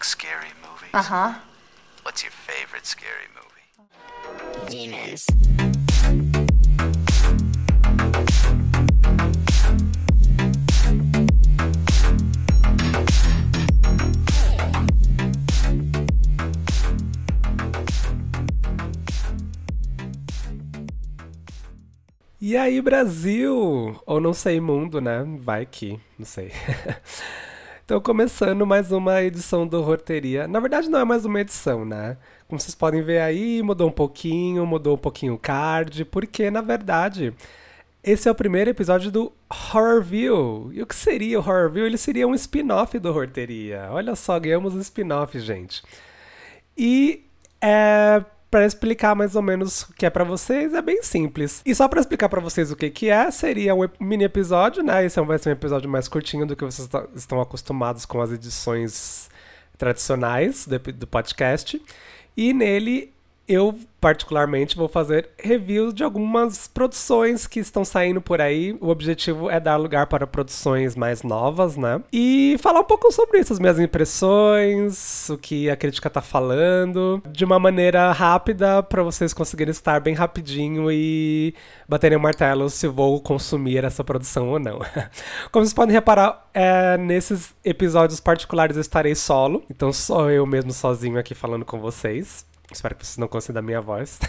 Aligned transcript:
like 0.00 0.04
scary 0.04 0.48
movies? 0.62 0.94
Uh 0.94 1.02
huh. 1.02 1.34
What's 2.04 2.22
your 2.22 2.32
favorite 2.32 2.86
scary 2.86 3.28
movie? 3.34 4.70
Demons. 4.70 5.26
E 22.40 22.56
aí, 22.56 22.80
Brasil? 22.80 24.00
Ou 24.06 24.18
não 24.20 24.32
sei, 24.32 24.60
mundo, 24.60 24.98
né? 25.00 25.22
Vai 25.40 25.66
que, 25.66 26.00
não 26.18 26.24
sei. 26.24 26.52
então, 27.90 28.00
começando 28.00 28.64
mais 28.64 28.92
uma 28.92 29.20
edição 29.20 29.66
do 29.66 29.82
Horteria. 29.82 30.46
Na 30.46 30.60
verdade, 30.60 30.88
não 30.88 31.00
é 31.00 31.04
mais 31.04 31.24
uma 31.24 31.40
edição, 31.40 31.84
né? 31.84 32.18
Como 32.46 32.60
vocês 32.60 32.72
podem 32.72 33.02
ver 33.02 33.20
aí, 33.20 33.64
mudou 33.64 33.88
um 33.88 33.90
pouquinho, 33.90 34.64
mudou 34.64 34.94
um 34.94 34.96
pouquinho 34.96 35.34
o 35.34 35.38
card, 35.38 36.04
porque, 36.04 36.52
na 36.52 36.60
verdade, 36.60 37.34
esse 38.00 38.28
é 38.28 38.30
o 38.30 38.34
primeiro 38.34 38.70
episódio 38.70 39.10
do 39.10 39.32
Horror 39.50 40.04
View. 40.04 40.70
E 40.72 40.80
o 40.80 40.86
que 40.86 40.94
seria 40.94 41.36
o 41.36 41.42
Horror 41.42 41.68
View? 41.68 41.84
Ele 41.84 41.98
seria 41.98 42.28
um 42.28 42.34
spin-off 42.36 42.96
do 42.96 43.12
Horteria. 43.12 43.88
Olha 43.90 44.14
só, 44.14 44.38
ganhamos 44.38 44.72
um 44.72 44.80
spin-off, 44.80 45.36
gente. 45.40 45.82
E 46.78 47.24
é 47.60 48.24
para 48.50 48.66
explicar 48.66 49.14
mais 49.14 49.36
ou 49.36 49.42
menos 49.42 49.82
o 49.82 49.92
que 49.92 50.04
é 50.04 50.10
para 50.10 50.24
vocês, 50.24 50.74
é 50.74 50.82
bem 50.82 51.02
simples. 51.02 51.62
E 51.64 51.74
só 51.74 51.86
para 51.86 52.00
explicar 52.00 52.28
para 52.28 52.40
vocês 52.40 52.70
o 52.72 52.76
que 52.76 52.90
que 52.90 53.08
é, 53.08 53.30
seria 53.30 53.74
um 53.74 53.88
mini 54.00 54.24
episódio, 54.24 54.82
né? 54.82 55.04
Esse 55.04 55.18
é 55.20 55.22
vai 55.22 55.38
ser 55.38 55.50
um 55.50 55.52
episódio 55.52 55.88
mais 55.88 56.08
curtinho 56.08 56.44
do 56.44 56.56
que 56.56 56.64
vocês 56.64 56.88
estão 57.14 57.40
acostumados 57.40 58.04
com 58.04 58.20
as 58.20 58.32
edições 58.32 59.30
tradicionais 59.78 60.66
do 60.66 61.06
podcast. 61.06 61.80
E 62.36 62.52
nele 62.52 63.12
eu 63.50 63.76
particularmente 64.00 64.76
vou 64.76 64.88
fazer 64.88 65.28
reviews 65.38 65.92
de 65.92 66.02
algumas 66.02 66.66
produções 66.66 67.46
que 67.46 67.60
estão 67.60 67.84
saindo 67.84 68.20
por 68.20 68.40
aí. 68.40 68.76
O 68.80 68.88
objetivo 68.88 69.50
é 69.50 69.60
dar 69.60 69.76
lugar 69.76 70.06
para 70.06 70.26
produções 70.26 70.96
mais 70.96 71.22
novas, 71.22 71.76
né? 71.76 72.00
E 72.12 72.56
falar 72.60 72.80
um 72.80 72.84
pouco 72.84 73.12
sobre 73.12 73.40
isso, 73.40 73.52
as 73.52 73.58
minhas 73.58 73.78
impressões, 73.78 75.28
o 75.28 75.36
que 75.36 75.68
a 75.68 75.76
crítica 75.76 76.08
tá 76.08 76.22
falando, 76.22 77.22
de 77.30 77.44
uma 77.44 77.58
maneira 77.58 78.10
rápida 78.12 78.82
para 78.82 79.02
vocês 79.02 79.34
conseguirem 79.34 79.72
estar 79.72 80.00
bem 80.00 80.14
rapidinho 80.14 80.90
e 80.90 81.52
baterem 81.88 82.16
o 82.16 82.20
martelo 82.20 82.70
se 82.70 82.86
vou 82.86 83.20
consumir 83.20 83.84
essa 83.84 84.04
produção 84.04 84.48
ou 84.48 84.58
não. 84.58 84.78
Como 85.50 85.64
vocês 85.64 85.74
podem 85.74 85.92
reparar, 85.92 86.48
é, 86.54 86.96
nesses 86.96 87.52
episódios 87.64 88.20
particulares 88.20 88.76
eu 88.76 88.80
estarei 88.80 89.14
solo, 89.14 89.62
então 89.68 89.92
sou 89.92 90.30
eu 90.30 90.46
mesmo 90.46 90.72
sozinho 90.72 91.18
aqui 91.18 91.34
falando 91.34 91.64
com 91.64 91.80
vocês. 91.80 92.48
Espero 92.72 92.94
que 92.94 93.06
vocês 93.06 93.18
não 93.18 93.28
cansem 93.28 93.54
da 93.54 93.62
minha 93.62 93.80
voz. 93.80 94.18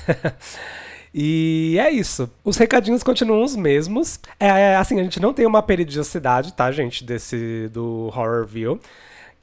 E 1.13 1.77
é 1.77 1.91
isso. 1.91 2.29
Os 2.43 2.57
recadinhos 2.57 3.03
continuam 3.03 3.43
os 3.43 3.55
mesmos. 3.55 4.19
É, 4.39 4.47
é, 4.47 4.75
assim, 4.77 4.99
a 4.99 5.03
gente 5.03 5.19
não 5.19 5.33
tem 5.33 5.45
uma 5.45 5.61
periodicidade, 5.61 6.53
tá, 6.53 6.71
gente, 6.71 7.03
desse 7.03 7.69
do 7.69 8.05
Horror 8.07 8.45
View. 8.45 8.79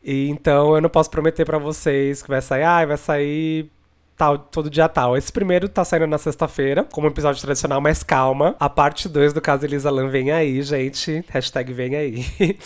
E, 0.02 0.28
então 0.30 0.74
eu 0.74 0.80
não 0.80 0.88
posso 0.88 1.10
prometer 1.10 1.44
para 1.44 1.58
vocês 1.58 2.22
que 2.22 2.28
vai 2.28 2.40
sair, 2.40 2.62
ah, 2.62 2.86
vai 2.86 2.96
sair 2.96 3.70
tal, 4.16 4.38
todo 4.38 4.70
dia 4.70 4.88
tal. 4.88 5.16
Esse 5.16 5.32
primeiro 5.32 5.68
tá 5.68 5.84
saindo 5.84 6.06
na 6.06 6.18
sexta-feira, 6.18 6.84
como 6.84 7.06
um 7.06 7.10
episódio 7.10 7.42
tradicional, 7.42 7.80
mas 7.80 8.02
calma. 8.02 8.56
A 8.58 8.68
parte 8.70 9.08
2 9.08 9.32
do 9.34 9.40
caso 9.40 9.66
Elisa 9.66 9.90
Lam 9.90 10.08
vem 10.08 10.30
aí, 10.30 10.62
gente. 10.62 11.24
Hashtag 11.28 11.72
vem 11.72 11.94
aí. 11.96 12.24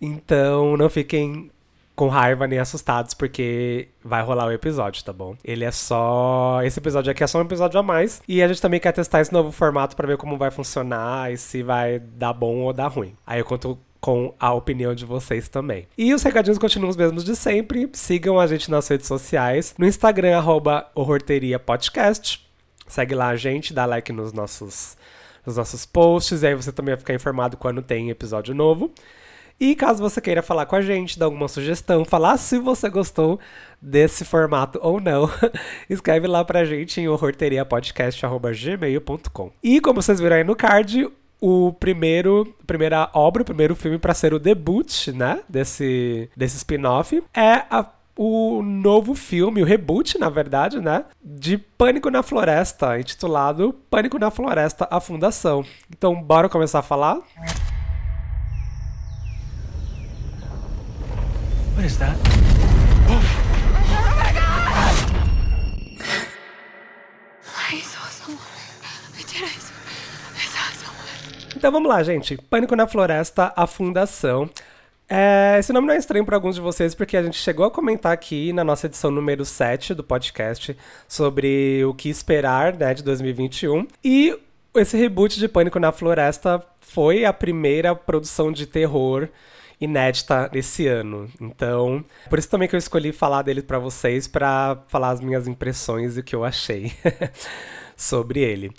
então 0.00 0.76
não 0.76 0.90
fiquem 0.90 1.50
com 2.00 2.08
raiva 2.08 2.46
nem 2.46 2.58
assustados, 2.58 3.12
porque 3.12 3.88
vai 4.02 4.22
rolar 4.22 4.46
o 4.46 4.52
episódio, 4.52 5.04
tá 5.04 5.12
bom? 5.12 5.36
Ele 5.44 5.66
é 5.66 5.70
só. 5.70 6.62
Esse 6.64 6.78
episódio 6.78 7.10
aqui 7.10 7.22
é 7.22 7.26
só 7.26 7.36
um 7.36 7.42
episódio 7.42 7.78
a 7.78 7.82
mais. 7.82 8.22
E 8.26 8.42
a 8.42 8.48
gente 8.48 8.62
também 8.62 8.80
quer 8.80 8.92
testar 8.92 9.20
esse 9.20 9.30
novo 9.30 9.52
formato 9.52 9.94
para 9.94 10.06
ver 10.06 10.16
como 10.16 10.38
vai 10.38 10.50
funcionar 10.50 11.30
e 11.30 11.36
se 11.36 11.62
vai 11.62 11.98
dar 11.98 12.32
bom 12.32 12.60
ou 12.60 12.72
dar 12.72 12.86
ruim. 12.86 13.14
Aí 13.26 13.38
eu 13.38 13.44
conto 13.44 13.78
com 14.00 14.34
a 14.40 14.50
opinião 14.54 14.94
de 14.94 15.04
vocês 15.04 15.46
também. 15.46 15.86
E 15.98 16.14
os 16.14 16.22
recadinhos 16.22 16.56
continuam 16.56 16.88
os 16.88 16.96
mesmos 16.96 17.22
de 17.22 17.36
sempre. 17.36 17.90
Sigam 17.92 18.40
a 18.40 18.46
gente 18.46 18.70
nas 18.70 18.88
redes 18.88 19.06
sociais. 19.06 19.74
No 19.76 19.86
Instagram, 19.86 20.38
arroba 20.38 20.90
Podcast. 21.66 22.50
Segue 22.86 23.14
lá 23.14 23.28
a 23.28 23.36
gente, 23.36 23.74
dá 23.74 23.84
like 23.84 24.10
nos 24.10 24.32
nossos, 24.32 24.96
nos 25.44 25.58
nossos 25.58 25.84
posts. 25.84 26.42
E 26.42 26.46
aí 26.46 26.54
você 26.54 26.72
também 26.72 26.94
vai 26.94 27.00
ficar 27.00 27.12
informado 27.12 27.58
quando 27.58 27.82
tem 27.82 28.08
episódio 28.08 28.54
novo. 28.54 28.90
E 29.60 29.74
caso 29.74 30.02
você 30.02 30.22
queira 30.22 30.42
falar 30.42 30.64
com 30.64 30.74
a 30.74 30.80
gente, 30.80 31.18
dar 31.18 31.26
alguma 31.26 31.46
sugestão, 31.46 32.02
falar 32.02 32.38
se 32.38 32.58
você 32.58 32.88
gostou 32.88 33.38
desse 33.80 34.24
formato 34.24 34.80
ou 34.82 34.98
não, 34.98 35.30
escreve 35.90 36.26
lá 36.26 36.42
pra 36.42 36.64
gente 36.64 36.98
em 36.98 37.06
horrorteriapodcast.gmail.com. 37.08 39.52
E 39.62 39.78
como 39.82 40.00
vocês 40.00 40.18
viram 40.18 40.36
aí 40.36 40.44
no 40.44 40.56
card, 40.56 41.10
o 41.38 41.74
primeiro, 41.74 42.54
primeira 42.66 43.10
obra, 43.12 43.42
o 43.42 43.44
primeiro 43.44 43.76
filme 43.76 43.98
para 43.98 44.14
ser 44.14 44.32
o 44.32 44.38
debut, 44.38 45.08
né, 45.08 45.40
desse, 45.46 46.30
desse 46.34 46.56
spin-off 46.56 47.22
é 47.34 47.64
a 47.70 47.84
o 48.22 48.62
novo 48.62 49.14
filme, 49.14 49.62
o 49.62 49.64
reboot, 49.64 50.18
na 50.18 50.28
verdade, 50.28 50.78
né? 50.78 51.06
De 51.24 51.56
Pânico 51.56 52.10
na 52.10 52.22
Floresta, 52.22 53.00
intitulado 53.00 53.74
Pânico 53.88 54.18
na 54.18 54.30
Floresta, 54.30 54.86
a 54.90 55.00
Fundação. 55.00 55.64
Então, 55.90 56.22
bora 56.22 56.46
começar 56.46 56.80
a 56.80 56.82
falar? 56.82 57.18
What 61.80 61.86
is 61.86 61.96
that? 61.96 62.14
Oh. 63.08 63.40
Então 71.56 71.72
vamos 71.72 71.88
lá, 71.88 72.02
gente. 72.02 72.36
Pânico 72.36 72.76
na 72.76 72.86
Floresta, 72.86 73.54
a 73.56 73.66
Fundação. 73.66 74.50
É, 75.08 75.56
esse 75.58 75.72
nome 75.72 75.86
não 75.86 75.94
é 75.94 75.96
estranho 75.96 76.26
para 76.26 76.36
alguns 76.36 76.56
de 76.56 76.60
vocês, 76.60 76.94
porque 76.94 77.16
a 77.16 77.22
gente 77.22 77.38
chegou 77.38 77.64
a 77.64 77.70
comentar 77.70 78.12
aqui 78.12 78.52
na 78.52 78.62
nossa 78.62 78.86
edição 78.86 79.10
número 79.10 79.46
7 79.46 79.94
do 79.94 80.04
podcast 80.04 80.76
sobre 81.08 81.82
o 81.86 81.94
que 81.94 82.10
esperar 82.10 82.76
né, 82.76 82.92
de 82.92 83.02
2021. 83.02 83.88
E 84.04 84.38
esse 84.74 84.98
reboot 84.98 85.38
de 85.38 85.48
Pânico 85.48 85.80
na 85.80 85.92
Floresta 85.92 86.62
foi 86.78 87.24
a 87.24 87.32
primeira 87.32 87.94
produção 87.94 88.52
de 88.52 88.66
terror 88.66 89.30
inédita 89.80 90.50
nesse 90.52 90.86
ano. 90.86 91.28
Então, 91.40 92.04
por 92.28 92.38
isso 92.38 92.48
também 92.48 92.68
que 92.68 92.74
eu 92.74 92.78
escolhi 92.78 93.12
falar 93.12 93.42
dele 93.42 93.62
para 93.62 93.78
vocês, 93.78 94.28
para 94.28 94.78
falar 94.88 95.10
as 95.10 95.20
minhas 95.20 95.48
impressões 95.48 96.16
e 96.16 96.20
o 96.20 96.22
que 96.22 96.34
eu 96.34 96.44
achei 96.44 96.92
sobre 97.96 98.40
ele. 98.40 98.70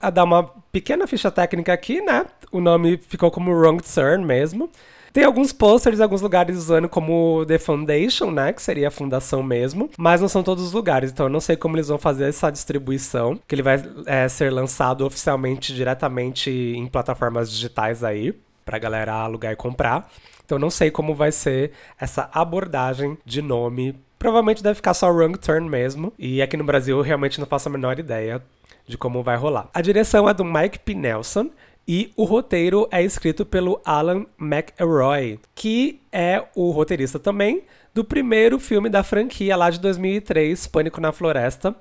A 0.00 0.10
dar 0.10 0.24
uma 0.24 0.44
pequena 0.70 1.06
ficha 1.06 1.30
técnica 1.30 1.72
aqui, 1.72 2.00
né? 2.00 2.26
O 2.52 2.60
nome 2.60 2.98
ficou 3.08 3.30
como 3.30 3.52
Wrong 3.52 3.82
Turn 3.82 4.24
mesmo. 4.24 4.70
Tem 5.16 5.24
alguns 5.24 5.50
posters 5.50 5.98
em 5.98 6.02
alguns 6.02 6.20
lugares 6.20 6.58
usando 6.58 6.90
como 6.90 7.42
The 7.46 7.58
Foundation, 7.58 8.30
né? 8.30 8.52
Que 8.52 8.60
seria 8.60 8.88
a 8.88 8.90
fundação 8.90 9.42
mesmo. 9.42 9.88
Mas 9.96 10.20
não 10.20 10.28
são 10.28 10.42
todos 10.42 10.62
os 10.62 10.72
lugares. 10.74 11.10
Então 11.10 11.24
eu 11.24 11.30
não 11.30 11.40
sei 11.40 11.56
como 11.56 11.74
eles 11.74 11.88
vão 11.88 11.96
fazer 11.96 12.28
essa 12.28 12.50
distribuição. 12.50 13.40
Que 13.48 13.54
ele 13.54 13.62
vai 13.62 13.82
é, 14.04 14.28
ser 14.28 14.52
lançado 14.52 15.06
oficialmente 15.06 15.74
diretamente 15.74 16.50
em 16.50 16.86
plataformas 16.86 17.50
digitais 17.50 18.04
aí. 18.04 18.34
Pra 18.62 18.78
galera 18.78 19.14
alugar 19.14 19.52
e 19.52 19.56
comprar. 19.56 20.06
Então 20.46 20.58
não 20.58 20.70
sei 20.70 20.90
como 20.90 21.14
vai 21.14 21.30
ser 21.30 21.72
essa 22.00 22.30
abordagem 22.32 23.18
de 23.24 23.42
nome. 23.42 23.94
Provavelmente 24.18 24.62
deve 24.62 24.76
ficar 24.76 24.94
só 24.94 25.10
Wrong 25.10 25.36
Turn 25.36 25.68
mesmo. 25.68 26.12
E 26.18 26.40
aqui 26.40 26.56
no 26.56 26.64
Brasil 26.64 26.96
eu 26.96 27.02
realmente 27.02 27.38
não 27.38 27.46
faço 27.46 27.68
a 27.68 27.72
menor 27.72 27.98
ideia 27.98 28.40
de 28.86 28.96
como 28.96 29.22
vai 29.22 29.36
rolar. 29.36 29.68
A 29.74 29.82
direção 29.82 30.28
é 30.28 30.32
do 30.32 30.44
Mike 30.44 30.78
P. 30.78 30.94
Nelson. 30.94 31.50
E 31.88 32.12
o 32.16 32.24
roteiro 32.24 32.88
é 32.90 33.00
escrito 33.04 33.46
pelo 33.46 33.80
Alan 33.84 34.26
McElroy, 34.40 35.38
que 35.54 36.00
é 36.10 36.42
o 36.56 36.72
roteirista 36.72 37.16
também 37.16 37.62
do 37.94 38.04
primeiro 38.04 38.58
filme 38.58 38.88
da 38.88 39.04
franquia 39.04 39.56
lá 39.56 39.70
de 39.70 39.78
2003, 39.78 40.66
Pânico 40.66 41.00
na 41.00 41.12
Floresta. 41.12 41.76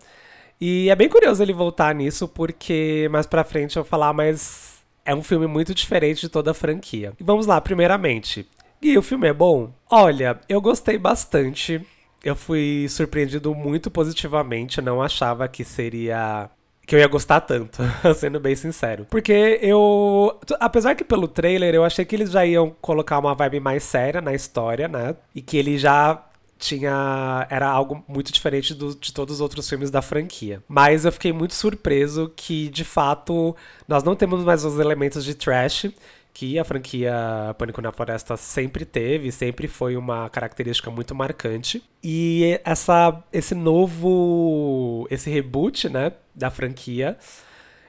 E 0.61 0.89
é 0.91 0.95
bem 0.95 1.09
curioso 1.09 1.41
ele 1.43 1.53
voltar 1.53 1.93
nisso, 1.95 2.27
porque 2.27 3.09
mais 3.11 3.25
pra 3.25 3.43
frente 3.43 3.75
eu 3.75 3.83
vou 3.83 3.89
falar, 3.89 4.13
mas 4.13 4.75
é 5.03 5.13
um 5.13 5.21
filme 5.21 5.47
muito 5.47 5.73
diferente 5.73 6.21
de 6.21 6.29
toda 6.29 6.51
a 6.51 6.53
franquia. 6.53 7.13
E 7.19 7.23
vamos 7.23 7.45
lá, 7.45 7.59
primeiramente, 7.59 8.47
e 8.91 8.97
o 8.97 9.01
filme 9.01 9.27
é 9.27 9.33
bom? 9.33 9.73
Olha, 9.89 10.39
eu 10.47 10.61
gostei 10.61 10.97
bastante. 10.97 11.81
Eu 12.23 12.35
fui 12.35 12.87
surpreendido 12.89 13.53
muito 13.53 13.89
positivamente. 13.89 14.81
Não 14.81 15.01
achava 15.01 15.47
que 15.47 15.63
seria 15.63 16.49
que 16.85 16.95
eu 16.95 16.99
ia 16.99 17.07
gostar 17.07 17.41
tanto, 17.41 17.81
sendo 18.15 18.39
bem 18.39 18.55
sincero. 18.55 19.07
Porque 19.09 19.59
eu. 19.61 20.39
Apesar 20.59 20.95
que 20.95 21.03
pelo 21.03 21.27
trailer 21.27 21.73
eu 21.73 21.83
achei 21.83 22.05
que 22.05 22.15
eles 22.15 22.31
já 22.31 22.45
iam 22.45 22.75
colocar 22.81 23.17
uma 23.17 23.33
vibe 23.33 23.59
mais 23.59 23.83
séria 23.83 24.21
na 24.21 24.33
história, 24.33 24.87
né? 24.87 25.15
E 25.33 25.41
que 25.41 25.57
ele 25.57 25.77
já 25.77 26.23
tinha. 26.57 27.47
Era 27.49 27.67
algo 27.67 28.03
muito 28.07 28.31
diferente 28.31 28.73
do, 28.73 28.95
de 28.95 29.13
todos 29.13 29.35
os 29.35 29.41
outros 29.41 29.67
filmes 29.67 29.89
da 29.89 30.01
franquia. 30.01 30.63
Mas 30.67 31.05
eu 31.05 31.11
fiquei 31.11 31.33
muito 31.33 31.53
surpreso 31.53 32.31
que, 32.35 32.69
de 32.69 32.83
fato, 32.83 33.55
nós 33.87 34.03
não 34.03 34.15
temos 34.15 34.43
mais 34.43 34.63
os 34.63 34.79
elementos 34.79 35.25
de 35.25 35.33
trash 35.33 35.91
que 36.35 36.59
a 36.59 36.65
franquia 36.65 37.55
Pânico 37.57 37.81
na 37.81 37.93
Floresta 37.93 38.35
sempre 38.35 38.83
teve, 38.83 39.31
sempre 39.31 39.69
foi 39.69 39.95
uma 39.95 40.29
característica 40.29 40.91
muito 40.91 41.15
marcante. 41.15 41.81
E 42.03 42.59
essa, 42.65 43.23
esse 43.31 43.55
novo, 43.55 45.07
esse 45.09 45.29
reboot, 45.29 45.87
né, 45.87 46.11
da 46.35 46.51
franquia, 46.51 47.17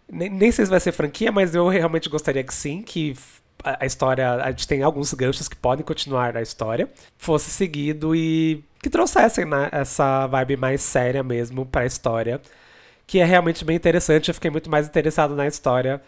nem, 0.09 0.31
nem 0.31 0.53
sei 0.53 0.65
se 0.65 0.71
vai 0.71 0.79
ser 0.79 0.93
franquia, 0.93 1.33
mas 1.33 1.57
eu 1.57 1.67
realmente 1.67 2.09
gostaria 2.09 2.45
que 2.45 2.55
sim, 2.55 2.83
que 2.83 3.17
a, 3.65 3.83
a 3.83 3.87
história, 3.87 4.35
a 4.35 4.51
gente 4.51 4.69
tem 4.69 4.81
alguns 4.81 5.13
ganchos 5.13 5.49
que 5.49 5.57
podem 5.57 5.85
continuar 5.85 6.33
na 6.33 6.41
história, 6.41 6.89
fosse 7.19 7.51
seguido 7.51 8.15
e 8.15 8.63
que 8.81 8.89
trouxessem 8.89 9.45
né, 9.45 9.69
essa 9.73 10.29
vibe 10.29 10.57
mais 10.57 10.83
séria 10.83 11.25
mesmo 11.25 11.67
para 11.67 11.83
a 11.83 11.87
história, 11.87 12.41
que 13.09 13.19
é 13.19 13.25
realmente 13.25 13.65
bem 13.65 13.75
interessante. 13.75 14.29
Eu 14.29 14.35
fiquei 14.35 14.53
muito 14.53 14.71
mais 14.71 14.87
interessado 14.87 15.35
na 15.35 15.49
história 15.49 16.01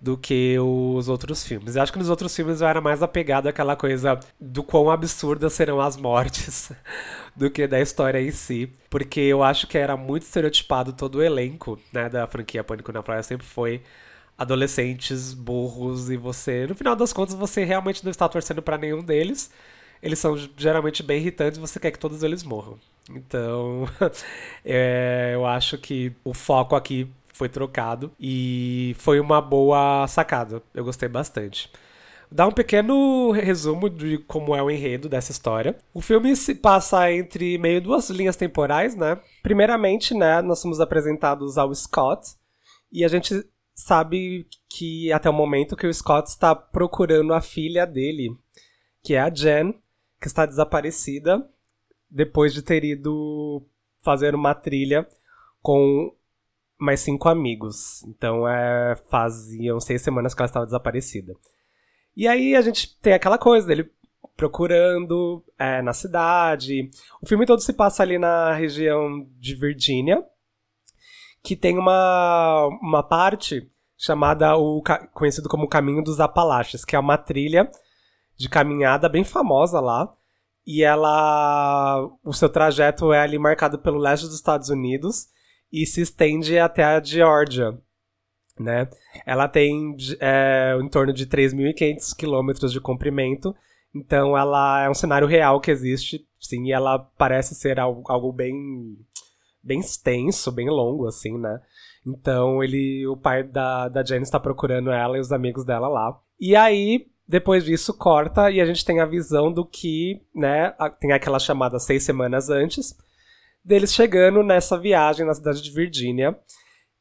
do 0.00 0.16
que 0.16 0.56
os 0.58 1.08
outros 1.08 1.46
filmes. 1.46 1.74
Eu 1.74 1.82
acho 1.82 1.92
que 1.92 1.98
nos 1.98 2.10
outros 2.10 2.34
filmes 2.34 2.60
eu 2.60 2.68
era 2.68 2.80
mais 2.80 3.02
apegado 3.02 3.48
àquela 3.48 3.74
coisa 3.74 4.18
do 4.38 4.62
quão 4.62 4.90
absurdas 4.90 5.52
serão 5.54 5.80
as 5.80 5.96
mortes 5.96 6.70
do 7.34 7.50
que 7.50 7.66
da 7.66 7.80
história 7.80 8.20
em 8.20 8.30
si, 8.30 8.70
porque 8.90 9.20
eu 9.20 9.42
acho 9.42 9.66
que 9.66 9.78
era 9.78 9.96
muito 9.96 10.22
estereotipado 10.22 10.92
todo 10.92 11.16
o 11.16 11.22
elenco, 11.22 11.78
né, 11.92 12.08
da 12.08 12.26
franquia 12.26 12.62
Pânico 12.62 12.92
na 12.92 13.02
Praia 13.02 13.22
sempre 13.22 13.46
foi 13.46 13.82
adolescentes 14.36 15.32
burros 15.32 16.10
e 16.10 16.16
você, 16.16 16.66
no 16.66 16.74
final 16.74 16.94
das 16.94 17.12
contas, 17.12 17.34
você 17.34 17.64
realmente 17.64 18.04
não 18.04 18.10
está 18.10 18.28
torcendo 18.28 18.60
para 18.60 18.76
nenhum 18.76 19.02
deles. 19.02 19.50
Eles 20.02 20.18
são 20.18 20.36
geralmente 20.56 21.02
bem 21.02 21.18
irritantes 21.18 21.58
você 21.58 21.80
quer 21.80 21.90
que 21.90 21.98
todos 21.98 22.22
eles 22.22 22.42
morram. 22.42 22.78
Então, 23.10 23.88
é, 24.64 25.30
eu 25.34 25.46
acho 25.46 25.78
que 25.78 26.12
o 26.22 26.34
foco 26.34 26.76
aqui 26.76 27.08
foi 27.36 27.48
trocado 27.50 28.10
e 28.18 28.96
foi 28.98 29.20
uma 29.20 29.42
boa 29.42 30.06
sacada. 30.08 30.62
Eu 30.74 30.84
gostei 30.84 31.08
bastante. 31.08 31.70
Dá 32.32 32.46
um 32.46 32.52
pequeno 32.52 33.30
resumo 33.30 33.88
de 33.88 34.18
como 34.18 34.56
é 34.56 34.62
o 34.62 34.70
enredo 34.70 35.08
dessa 35.08 35.30
história. 35.30 35.76
O 35.92 36.00
filme 36.00 36.34
se 36.34 36.54
passa 36.54 37.12
entre 37.12 37.58
meio 37.58 37.80
duas 37.80 38.08
linhas 38.10 38.36
temporais, 38.36 38.96
né? 38.96 39.20
Primeiramente, 39.42 40.14
né, 40.14 40.40
nós 40.42 40.58
somos 40.58 40.80
apresentados 40.80 41.58
ao 41.58 41.72
Scott 41.74 42.34
e 42.90 43.04
a 43.04 43.08
gente 43.08 43.46
sabe 43.74 44.48
que 44.68 45.12
até 45.12 45.28
o 45.28 45.32
momento 45.32 45.76
que 45.76 45.86
o 45.86 45.92
Scott 45.92 46.30
está 46.30 46.54
procurando 46.54 47.34
a 47.34 47.42
filha 47.42 47.86
dele, 47.86 48.34
que 49.04 49.14
é 49.14 49.20
a 49.20 49.30
Jen, 49.32 49.74
que 50.20 50.26
está 50.26 50.46
desaparecida 50.46 51.46
depois 52.10 52.54
de 52.54 52.62
ter 52.62 52.82
ido 52.82 53.62
fazer 54.02 54.34
uma 54.34 54.54
trilha 54.54 55.06
com 55.60 56.12
mais 56.78 57.00
cinco 57.00 57.28
amigos. 57.28 58.02
Então, 58.04 58.46
é, 58.48 58.96
faziam 59.10 59.80
seis 59.80 60.02
semanas 60.02 60.34
que 60.34 60.42
ela 60.42 60.46
estava 60.46 60.66
desaparecida. 60.66 61.34
E 62.16 62.26
aí 62.26 62.56
a 62.56 62.60
gente 62.60 62.98
tem 63.00 63.12
aquela 63.12 63.38
coisa 63.38 63.66
dele 63.66 63.90
procurando 64.36 65.42
é, 65.58 65.80
na 65.82 65.92
cidade. 65.92 66.90
O 67.22 67.26
filme 67.26 67.46
todo 67.46 67.60
se 67.60 67.72
passa 67.72 68.02
ali 68.02 68.18
na 68.18 68.52
região 68.52 69.26
de 69.38 69.54
Virgínia, 69.54 70.22
que 71.42 71.56
tem 71.56 71.78
uma, 71.78 72.66
uma 72.82 73.02
parte 73.02 73.70
chamada 73.96 74.56
o 74.56 74.82
conhecido 75.14 75.48
como 75.48 75.68
Caminho 75.68 76.02
dos 76.02 76.20
Apalaches, 76.20 76.84
que 76.84 76.94
é 76.94 76.98
uma 76.98 77.16
trilha 77.16 77.70
de 78.36 78.48
caminhada 78.48 79.08
bem 79.08 79.24
famosa 79.24 79.80
lá. 79.80 80.10
E 80.66 80.82
ela. 80.82 82.08
O 82.24 82.32
seu 82.32 82.48
trajeto 82.48 83.12
é 83.12 83.20
ali 83.20 83.38
marcado 83.38 83.78
pelo 83.78 83.98
leste 83.98 84.26
dos 84.26 84.34
Estados 84.34 84.68
Unidos 84.68 85.28
e 85.76 85.84
se 85.84 86.00
estende 86.00 86.58
até 86.58 86.82
a 86.82 87.02
Geórgia, 87.02 87.78
né? 88.58 88.88
Ela 89.26 89.46
tem 89.46 89.94
é, 90.18 90.74
em 90.80 90.88
torno 90.88 91.12
de 91.12 91.26
3.500 91.26 92.16
quilômetros 92.16 92.72
de 92.72 92.80
comprimento, 92.80 93.54
então 93.94 94.36
ela 94.36 94.84
é 94.84 94.88
um 94.88 94.94
cenário 94.94 95.28
real 95.28 95.60
que 95.60 95.70
existe, 95.70 96.26
sim, 96.40 96.64
e 96.64 96.72
ela 96.72 96.98
parece 96.98 97.54
ser 97.54 97.78
algo, 97.78 98.02
algo 98.06 98.32
bem 98.32 98.54
bem 99.62 99.80
extenso, 99.80 100.50
bem 100.50 100.70
longo, 100.70 101.06
assim, 101.06 101.36
né? 101.36 101.60
Então 102.06 102.64
ele, 102.64 103.06
o 103.06 103.16
pai 103.16 103.42
da, 103.42 103.88
da 103.88 104.02
Jenny 104.02 104.22
está 104.22 104.40
procurando 104.40 104.90
ela 104.90 105.18
e 105.18 105.20
os 105.20 105.32
amigos 105.32 105.64
dela 105.64 105.88
lá. 105.88 106.18
E 106.40 106.56
aí, 106.56 107.06
depois 107.28 107.64
disso, 107.64 107.92
corta 107.92 108.50
e 108.50 108.60
a 108.60 108.64
gente 108.64 108.84
tem 108.84 109.00
a 109.00 109.06
visão 109.06 109.52
do 109.52 109.66
que, 109.66 110.22
né? 110.34 110.72
Tem 111.00 111.12
aquela 111.12 111.38
chamada 111.38 111.78
seis 111.78 112.04
semanas 112.04 112.48
antes, 112.48 112.96
deles 113.66 113.92
chegando 113.92 114.42
nessa 114.42 114.78
viagem 114.78 115.26
na 115.26 115.34
cidade 115.34 115.60
de 115.60 115.70
Virgínia. 115.70 116.38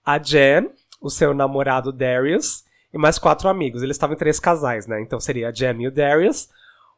A 0.03 0.17
Jen, 0.17 0.69
o 0.99 1.09
seu 1.09 1.33
namorado 1.33 1.91
Darius 1.91 2.63
e 2.93 2.97
mais 2.97 3.19
quatro 3.19 3.47
amigos. 3.47 3.83
Eles 3.83 3.95
estavam 3.95 4.15
em 4.15 4.19
três 4.19 4.39
casais, 4.39 4.87
né? 4.87 4.99
Então 5.01 5.19
seria 5.19 5.49
a 5.49 5.51
Jen 5.51 5.81
e 5.81 5.87
o 5.87 5.91
Darius, 5.91 6.49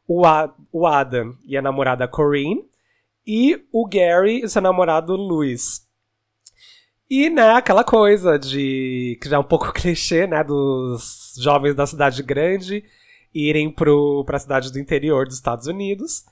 o, 0.08 0.25
a 0.25 0.54
o 0.72 0.88
Adam 0.88 1.36
e 1.46 1.58
a 1.58 1.62
namorada 1.62 2.08
Corinne, 2.08 2.64
e 3.25 3.62
o 3.74 3.86
Gary 3.86 4.42
e 4.42 4.48
seu 4.50 4.62
namorado 4.62 5.16
Luis. 5.16 5.86
E, 7.10 7.30
né, 7.30 7.52
aquela 7.52 7.84
coisa 7.84 8.38
de. 8.38 9.18
que 9.22 9.30
já 9.30 9.38
é 9.38 9.40
um 9.40 9.44
pouco 9.44 9.72
clichê, 9.74 10.25
né? 10.25 10.44
Dos 10.44 11.36
jovens 11.40 11.75
da 11.75 11.86
cidade 11.86 12.24
grande 12.24 12.84
irem 13.34 13.69
pro, 13.69 14.24
pra 14.25 14.40
cidade 14.40 14.72
do 14.72 14.80
interior 14.80 15.25
dos 15.25 15.36
Estados 15.36 15.68
Unidos. 15.68 16.25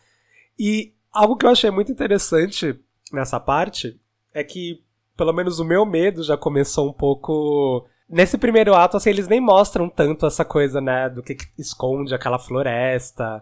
E 0.58 0.94
algo 1.12 1.36
que 1.36 1.46
eu 1.46 1.50
achei 1.50 1.70
muito 1.70 1.92
interessante 1.92 2.80
nessa 3.16 3.40
parte 3.40 4.00
é 4.34 4.44
que, 4.44 4.84
pelo 5.18 5.34
menos 5.34 5.60
o 5.60 5.66
meu 5.66 5.86
medo 5.86 6.24
já 6.24 6.38
começou 6.38 6.90
um 6.90 6.94
pouco. 6.94 7.88
Nesse 8.08 8.38
primeiro 8.38 8.76
ato, 8.76 8.98
assim, 8.98 9.10
eles 9.10 9.28
nem 9.28 9.42
mostram 9.42 9.90
tanto 9.90 10.26
essa 10.26 10.46
coisa, 10.46 10.80
né, 10.80 11.10
do 11.10 11.24
que, 11.24 11.34
que 11.34 11.48
esconde 11.58 12.14
aquela 12.14 12.38
floresta 12.38 13.42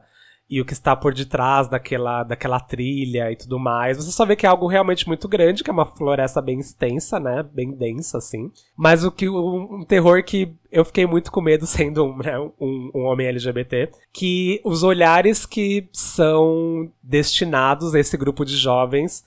e 0.49 0.61
o 0.61 0.65
que 0.65 0.73
está 0.73 0.95
por 0.95 1.13
detrás 1.13 1.67
daquela, 1.67 2.23
daquela 2.23 2.59
trilha 2.59 3.31
e 3.31 3.35
tudo 3.35 3.57
mais. 3.57 3.97
Você 3.97 4.11
só 4.11 4.25
vê 4.25 4.35
que 4.35 4.45
é 4.45 4.49
algo 4.49 4.67
realmente 4.67 5.07
muito 5.07 5.27
grande, 5.27 5.63
que 5.63 5.69
é 5.69 5.73
uma 5.73 5.85
floresta 5.85 6.41
bem 6.41 6.59
extensa, 6.59 7.19
né? 7.19 7.41
Bem 7.41 7.71
densa, 7.71 8.19
assim. 8.19 8.51
Mas 8.77 9.03
o 9.03 9.11
que 9.11 9.27
um 9.27 9.83
terror 9.83 10.23
que 10.23 10.53
eu 10.71 10.85
fiquei 10.85 11.07
muito 11.07 11.31
com 11.31 11.41
medo 11.41 11.65
sendo 11.67 12.05
um, 12.05 12.17
né, 12.17 12.37
um, 12.59 12.91
um 12.93 13.05
homem 13.05 13.27
LGBT, 13.27 13.89
que 14.13 14.61
os 14.63 14.83
olhares 14.83 15.45
que 15.45 15.89
são 15.91 16.91
destinados 17.01 17.95
a 17.95 17.99
esse 17.99 18.15
grupo 18.15 18.45
de 18.45 18.55
jovens 18.55 19.23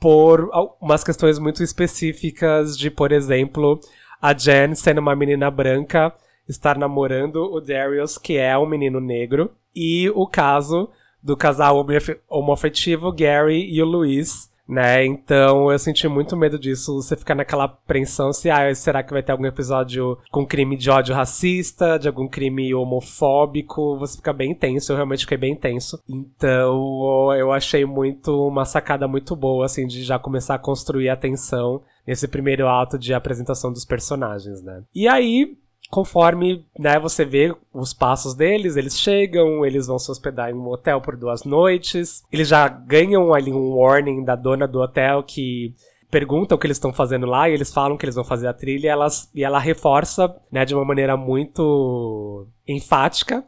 por 0.00 0.50
umas 0.80 1.02
questões 1.02 1.38
muito 1.38 1.62
específicas 1.62 2.76
de, 2.76 2.90
por 2.90 3.12
exemplo, 3.12 3.80
a 4.20 4.32
Jen 4.32 4.74
sendo 4.74 5.00
uma 5.00 5.16
menina 5.16 5.50
branca 5.50 6.12
estar 6.48 6.78
namorando 6.78 7.36
o 7.36 7.60
Darius, 7.60 8.18
que 8.18 8.36
é 8.36 8.56
um 8.56 8.66
menino 8.66 9.00
negro, 9.00 9.50
e 9.74 10.10
o 10.14 10.26
caso 10.26 10.88
do 11.22 11.36
casal 11.36 11.84
homoafetivo 12.28 13.12
Gary 13.12 13.68
e 13.68 13.82
o 13.82 13.86
Luiz, 13.86 14.50
né? 14.68 15.04
Então 15.04 15.70
eu 15.70 15.78
senti 15.78 16.08
muito 16.08 16.36
medo 16.36 16.58
disso. 16.58 16.94
Você 16.94 17.16
ficar 17.16 17.34
naquela 17.34 17.64
apreensão 17.64 18.32
se, 18.32 18.50
ah, 18.50 18.74
será 18.74 19.02
que 19.02 19.12
vai 19.12 19.22
ter 19.22 19.32
algum 19.32 19.46
episódio 19.46 20.18
com 20.30 20.46
crime 20.46 20.76
de 20.76 20.90
ódio 20.90 21.14
racista, 21.14 21.98
de 21.98 22.08
algum 22.08 22.28
crime 22.28 22.74
homofóbico? 22.74 23.98
Você 23.98 24.16
fica 24.16 24.32
bem 24.32 24.54
tenso, 24.54 24.92
eu 24.92 24.96
realmente 24.96 25.20
fiquei 25.20 25.38
bem 25.38 25.54
tenso. 25.54 26.02
Então 26.08 27.32
eu 27.34 27.52
achei 27.52 27.84
muito 27.84 28.46
uma 28.46 28.64
sacada 28.64 29.06
muito 29.06 29.36
boa, 29.36 29.66
assim, 29.66 29.86
de 29.86 30.02
já 30.02 30.18
começar 30.18 30.56
a 30.56 30.58
construir 30.58 31.08
a 31.08 31.16
tensão 31.16 31.82
nesse 32.06 32.28
primeiro 32.28 32.68
ato 32.68 32.98
de 32.98 33.12
apresentação 33.12 33.72
dos 33.72 33.84
personagens, 33.84 34.62
né? 34.62 34.82
E 34.94 35.08
aí, 35.08 35.56
conforme 35.90 36.64
né, 36.78 36.98
você 36.98 37.24
vê 37.24 37.54
os 37.72 37.92
passos 37.92 38.34
deles, 38.34 38.76
eles 38.76 38.98
chegam, 38.98 39.64
eles 39.64 39.86
vão 39.86 39.98
se 39.98 40.10
hospedar 40.10 40.50
em 40.50 40.54
um 40.54 40.68
hotel 40.68 41.00
por 41.00 41.16
duas 41.16 41.44
noites. 41.44 42.24
Eles 42.32 42.48
já 42.48 42.68
ganham 42.68 43.32
ali 43.32 43.52
um 43.52 43.76
warning 43.76 44.24
da 44.24 44.34
dona 44.34 44.66
do 44.66 44.80
hotel 44.80 45.22
que 45.22 45.74
pergunta 46.10 46.54
o 46.54 46.58
que 46.58 46.66
eles 46.66 46.76
estão 46.76 46.92
fazendo 46.92 47.26
lá 47.26 47.48
e 47.48 47.52
eles 47.52 47.72
falam 47.72 47.96
que 47.96 48.04
eles 48.04 48.14
vão 48.14 48.24
fazer 48.24 48.46
a 48.46 48.54
trilha 48.54 48.86
e, 48.86 48.90
elas, 48.90 49.30
e 49.34 49.44
ela 49.44 49.58
reforça 49.58 50.34
né, 50.50 50.64
de 50.64 50.74
uma 50.74 50.84
maneira 50.84 51.16
muito 51.16 52.46
enfática. 52.66 53.44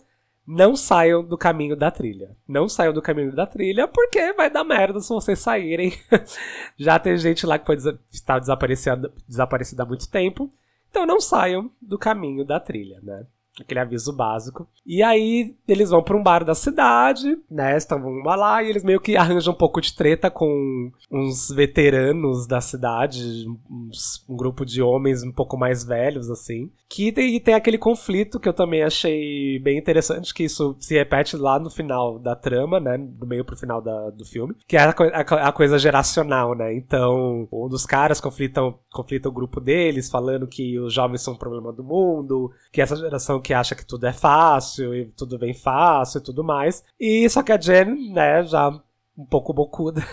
Não 0.47 0.75
saiam 0.75 1.23
do 1.23 1.37
caminho 1.37 1.76
da 1.76 1.90
trilha. 1.90 2.35
Não 2.49 2.68
saiam 2.68 2.95
do 2.95 3.02
caminho 3.02 3.35
da 3.35 3.47
trilha 3.47 3.87
porque 3.87 4.33
vai 4.33 4.49
dar 4.49 4.64
merda 4.64 4.99
se 4.99 5.11
vocês 5.11 5.38
saírem. 5.38 5.92
Já 6.78 6.99
tem 6.99 7.18
gente 7.18 7.45
lá 7.45 7.59
que 7.59 7.66
foi 7.66 7.76
está 8.11 8.38
desaparecida 8.38 9.83
há 9.83 9.87
muito 9.87 10.09
tempo. 10.09 10.50
Então 10.90 11.07
não 11.07 11.21
saiam 11.21 11.71
do 11.80 11.99
caminho 11.99 12.45
da 12.45 12.59
trilha, 12.59 13.00
né? 13.02 13.26
Aquele 13.61 13.81
aviso 13.81 14.12
básico. 14.12 14.69
E 14.87 15.03
aí 15.03 15.55
eles 15.67 15.91
vão 15.91 16.03
para 16.03 16.17
um 16.17 16.23
bar 16.23 16.45
da 16.45 16.55
cidade, 16.55 17.37
né? 17.50 17.77
Estão 17.77 17.99
lá 18.25 18.62
e 18.62 18.71
eles 18.71 18.85
meio 18.85 19.00
que 19.00 19.17
arranjam 19.17 19.53
um 19.53 19.57
pouco 19.57 19.81
de 19.81 19.95
treta 19.95 20.31
com 20.31 20.91
uns 21.11 21.50
veteranos 21.50 22.47
da 22.47 22.61
cidade, 22.61 23.47
uns, 23.71 24.25
um 24.29 24.37
grupo 24.37 24.65
de 24.65 24.83
homens 24.83 25.23
um 25.23 25.33
pouco 25.33 25.57
mais 25.57 25.85
velhos, 25.85 26.31
assim. 26.31 26.71
Que 26.88 27.12
tem, 27.12 27.38
tem 27.41 27.55
aquele 27.55 27.77
conflito 27.77 28.41
que 28.41 28.49
eu 28.49 28.53
também 28.55 28.83
achei 28.83 29.59
bem 29.59 29.79
interessante, 29.79 30.33
que 30.33 30.45
isso 30.45 30.75
se 30.81 30.95
repete 30.95 31.37
lá 31.37 31.59
no 31.59 31.71
final 31.71 32.19
da 32.19 32.35
trama, 32.35 32.81
né? 32.81 32.97
Do 32.97 33.27
meio 33.27 33.45
pro 33.45 33.57
final 33.57 33.83
da, 33.83 34.11
do 34.11 34.25
filme. 34.25 34.55
Que 34.67 34.77
é 34.77 34.81
a, 34.81 34.91
a, 34.91 35.49
a 35.49 35.53
coisa 35.53 35.79
geracional, 35.79 36.55
né? 36.55 36.75
Então, 36.75 37.47
um 37.53 37.69
dos 37.69 37.85
caras 37.85 38.21
conflitam, 38.21 38.79
conflita 38.91 39.29
o 39.29 39.33
grupo 39.33 39.61
deles, 39.61 40.11
falando 40.11 40.47
que 40.47 40.79
os 40.79 40.93
jovens 40.93 41.23
são 41.23 41.35
um 41.35 41.38
problema 41.38 41.73
do 41.73 41.85
mundo, 41.85 42.50
que 42.73 42.81
essa 42.81 42.97
geração 42.97 43.41
que 43.49 43.55
acha 43.55 43.75
que 43.75 43.85
tudo 43.85 44.07
é 44.07 44.12
fácil 44.12 44.95
e 44.95 45.07
tudo 45.07 45.38
vem 45.38 45.55
fácil 45.55 46.19
e 46.19 46.23
tudo 46.23 46.45
mais. 46.45 46.85
E 47.00 47.26
só 47.31 47.43
que 47.43 47.50
a 47.50 47.59
Jen, 47.59 48.12
né, 48.12 48.45
já 48.45 48.69
um 49.17 49.25
pouco 49.25 49.55
bocuda, 49.55 50.05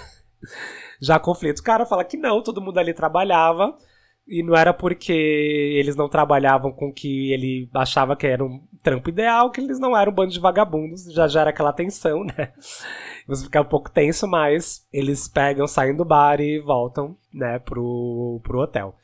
já 1.01 1.19
conflito. 1.19 1.59
O 1.59 1.63
cara 1.63 1.85
fala 1.85 2.05
que 2.05 2.15
não, 2.15 2.41
todo 2.41 2.61
mundo 2.61 2.77
ali 2.77 2.93
trabalhava. 2.93 3.75
E 4.25 4.41
não 4.41 4.55
era 4.55 4.73
porque 4.73 5.11
eles 5.11 5.97
não 5.97 6.09
trabalhavam 6.09 6.71
com 6.71 6.91
que 6.91 7.31
ele 7.31 7.69
achava 7.75 8.15
que 8.15 8.25
era 8.25 8.43
um 8.43 8.65
trampo 8.81 9.09
ideal, 9.09 9.51
que 9.51 9.61
eles 9.61 9.79
não 9.79 9.95
eram 9.95 10.11
um 10.11 10.15
bando 10.15 10.31
de 10.31 10.39
vagabundos. 10.39 11.03
Já 11.13 11.27
já 11.27 11.41
era 11.41 11.49
aquela 11.49 11.73
tensão, 11.73 12.23
né? 12.23 12.53
Você 13.27 13.43
fica 13.43 13.61
um 13.61 13.65
pouco 13.65 13.91
tenso, 13.91 14.27
mas 14.27 14.87
eles 14.93 15.27
pegam, 15.27 15.67
saem 15.67 15.95
do 15.95 16.05
bar 16.05 16.39
e 16.39 16.57
voltam, 16.59 17.17
né, 17.33 17.59
pro, 17.59 18.39
pro 18.43 18.61
hotel. 18.61 18.95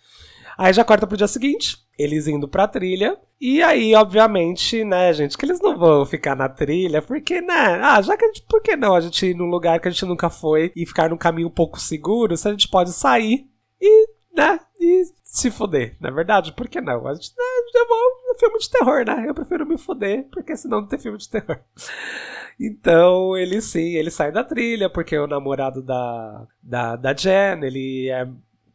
Aí 0.58 0.74
já 0.74 0.84
corta 0.84 1.08
pro 1.08 1.17
dia 1.17 1.27
seguinte, 1.27 1.77
eles 1.98 2.27
indo 2.27 2.48
pra 2.48 2.67
trilha. 2.67 3.17
E 3.39 3.62
aí, 3.62 3.96
obviamente, 3.96 4.84
né, 4.84 5.12
gente, 5.13 5.38
que 5.38 5.46
eles 5.46 5.60
não 5.60 5.77
vão 5.77 6.05
ficar 6.05 6.36
na 6.36 6.48
trilha, 6.48 7.01
porque, 7.01 7.41
né? 7.41 7.79
Ah, 7.81 8.01
já 8.01 8.15
que 8.15 8.25
a 8.25 8.27
gente. 8.27 8.43
Por 8.43 8.62
que 8.62 8.75
não 8.75 8.93
a 8.96 9.01
gente 9.01 9.25
ir 9.25 9.36
num 9.36 9.50
lugar 9.50 9.79
que 9.79 9.88
a 9.88 9.91
gente 9.91 10.05
nunca 10.05 10.29
foi 10.29 10.72
e 10.75 10.86
ficar 10.86 11.10
num 11.10 11.17
caminho 11.17 11.48
um 11.48 11.51
pouco 11.51 11.79
seguro, 11.79 12.38
se 12.38 12.48
a 12.48 12.51
gente 12.51 12.67
pode 12.67 12.91
sair 12.93 13.48
e, 13.79 14.08
né, 14.36 14.60
e 14.79 15.03
se 15.24 15.50
foder, 15.50 15.96
na 16.00 16.10
é 16.10 16.12
verdade? 16.12 16.53
Por 16.53 16.67
que 16.67 16.81
não? 16.81 17.08
A 17.08 17.13
gente, 17.13 17.31
né, 17.38 17.43
eu 17.75 17.88
vou 17.88 18.22
filme 18.41 18.58
de 18.58 18.70
terror, 18.70 19.05
né? 19.05 19.25
Eu 19.27 19.34
prefiro 19.36 19.65
me 19.65 19.77
foder, 19.77 20.27
porque 20.31 20.58
senão 20.58 20.81
não 20.81 20.88
tem 20.88 21.00
filme 21.00 21.17
de 21.17 21.29
terror. 21.29 21.60
Então, 22.63 23.36
ele 23.36 23.60
sim, 23.60 23.96
ele 23.96 24.12
sai 24.12 24.31
da 24.31 24.43
trilha, 24.43 24.88
porque 24.88 25.17
o 25.17 25.25
namorado 25.25 25.81
da, 25.81 26.46
da, 26.62 26.96
da 26.96 27.12
Jen, 27.12 27.63
ele 27.63 28.08
é 28.08 28.27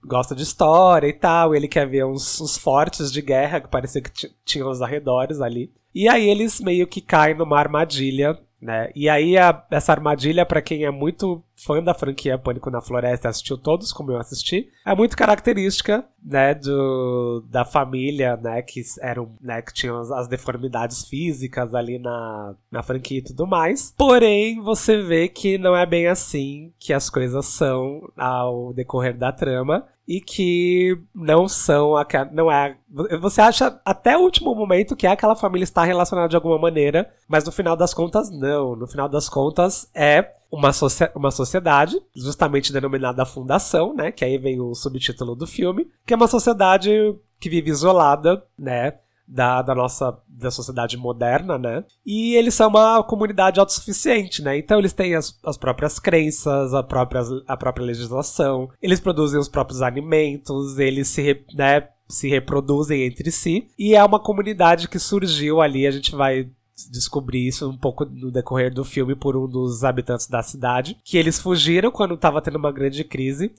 gosta 0.06 0.34
de 0.34 0.42
história 0.42 1.06
e 1.06 1.12
tal, 1.12 1.54
ele 1.54 1.68
quer 1.68 1.86
ver 1.86 2.04
uns, 2.04 2.40
uns 2.40 2.56
fortes 2.56 3.12
de 3.12 3.20
guerra 3.20 3.60
que 3.60 3.68
parecia 3.68 4.00
que 4.00 4.10
tinham 4.44 4.68
aos 4.68 4.80
arredores 4.80 5.40
ali. 5.40 5.70
E 5.94 6.08
aí 6.08 6.28
eles 6.28 6.60
meio 6.60 6.86
que 6.86 7.00
caem 7.00 7.36
numa 7.36 7.58
armadilha 7.58 8.38
né? 8.60 8.90
E 8.94 9.08
aí, 9.08 9.36
a, 9.36 9.64
essa 9.70 9.92
armadilha, 9.92 10.46
para 10.46 10.62
quem 10.62 10.84
é 10.84 10.90
muito 10.90 11.42
fã 11.54 11.82
da 11.82 11.92
franquia 11.92 12.38
Pânico 12.38 12.70
na 12.70 12.80
Floresta, 12.80 13.28
assistiu 13.28 13.58
todos, 13.58 13.92
como 13.92 14.10
eu 14.10 14.18
assisti, 14.18 14.68
é 14.84 14.94
muito 14.94 15.16
característica, 15.16 16.04
né, 16.22 16.54
do, 16.54 17.44
da 17.48 17.64
família, 17.64 18.36
né, 18.36 18.62
que 18.62 18.82
eram, 19.00 19.30
né, 19.40 19.60
que 19.60 19.72
tinham 19.72 19.98
as, 19.98 20.10
as 20.10 20.26
deformidades 20.26 21.04
físicas 21.04 21.74
ali 21.74 21.98
na, 21.98 22.54
na 22.70 22.82
franquia 22.82 23.18
e 23.18 23.24
tudo 23.24 23.46
mais. 23.46 23.94
Porém, 23.96 24.60
você 24.62 25.02
vê 25.02 25.28
que 25.28 25.58
não 25.58 25.76
é 25.76 25.84
bem 25.84 26.06
assim 26.06 26.72
que 26.78 26.92
as 26.92 27.10
coisas 27.10 27.46
são 27.46 28.10
ao 28.16 28.72
decorrer 28.72 29.16
da 29.16 29.30
trama 29.30 29.86
e 30.06 30.20
que 30.20 30.96
não 31.14 31.48
são 31.48 31.94
não 32.32 32.50
é 32.50 32.76
você 33.20 33.40
acha 33.40 33.80
até 33.84 34.16
o 34.16 34.20
último 34.20 34.54
momento 34.54 34.94
que 34.94 35.06
aquela 35.06 35.34
família 35.34 35.64
está 35.64 35.84
relacionada 35.84 36.28
de 36.28 36.36
alguma 36.36 36.58
maneira, 36.58 37.12
mas 37.28 37.44
no 37.44 37.52
final 37.52 37.76
das 37.76 37.92
contas 37.92 38.30
não, 38.30 38.76
no 38.76 38.86
final 38.86 39.08
das 39.08 39.28
contas 39.28 39.90
é 39.94 40.32
uma, 40.50 40.70
uma 41.14 41.30
sociedade, 41.30 42.00
justamente 42.14 42.72
denominada 42.72 43.26
Fundação, 43.26 43.94
né, 43.94 44.12
que 44.12 44.24
aí 44.24 44.38
vem 44.38 44.60
o 44.60 44.74
subtítulo 44.74 45.34
do 45.34 45.46
filme, 45.46 45.88
que 46.06 46.14
é 46.14 46.16
uma 46.16 46.28
sociedade 46.28 46.90
que 47.38 47.50
vive 47.50 47.70
isolada, 47.70 48.42
né, 48.58 48.94
da, 49.26 49.62
da 49.62 49.74
nossa 49.74 50.16
da 50.28 50.50
sociedade 50.50 50.96
moderna, 50.96 51.58
né? 51.58 51.84
E 52.04 52.34
eles 52.34 52.54
são 52.54 52.68
uma 52.68 53.02
comunidade 53.02 53.58
autossuficiente, 53.58 54.42
né? 54.42 54.58
Então 54.58 54.78
eles 54.78 54.92
têm 54.92 55.14
as, 55.14 55.38
as 55.44 55.56
próprias 55.56 55.98
crenças, 55.98 56.74
a 56.74 56.82
própria, 56.82 57.22
a 57.46 57.56
própria 57.56 57.86
legislação, 57.86 58.70
eles 58.80 59.00
produzem 59.00 59.40
os 59.40 59.48
próprios 59.48 59.82
alimentos, 59.82 60.78
eles 60.78 61.08
se, 61.08 61.44
né, 61.54 61.88
se 62.08 62.28
reproduzem 62.28 63.02
entre 63.02 63.30
si. 63.30 63.68
E 63.78 63.94
é 63.94 64.04
uma 64.04 64.20
comunidade 64.20 64.88
que 64.88 64.98
surgiu 64.98 65.60
ali, 65.60 65.86
a 65.86 65.90
gente 65.90 66.14
vai 66.14 66.48
descobrir 66.90 67.46
isso 67.46 67.68
um 67.68 67.76
pouco 67.76 68.04
no 68.04 68.30
decorrer 68.30 68.72
do 68.72 68.84
filme 68.84 69.14
por 69.14 69.36
um 69.36 69.48
dos 69.48 69.82
habitantes 69.82 70.26
da 70.26 70.42
cidade, 70.42 70.98
que 71.02 71.16
eles 71.16 71.40
fugiram 71.40 71.90
quando 71.90 72.14
estava 72.14 72.42
tendo 72.42 72.58
uma 72.58 72.70
grande 72.70 73.02
crise 73.02 73.50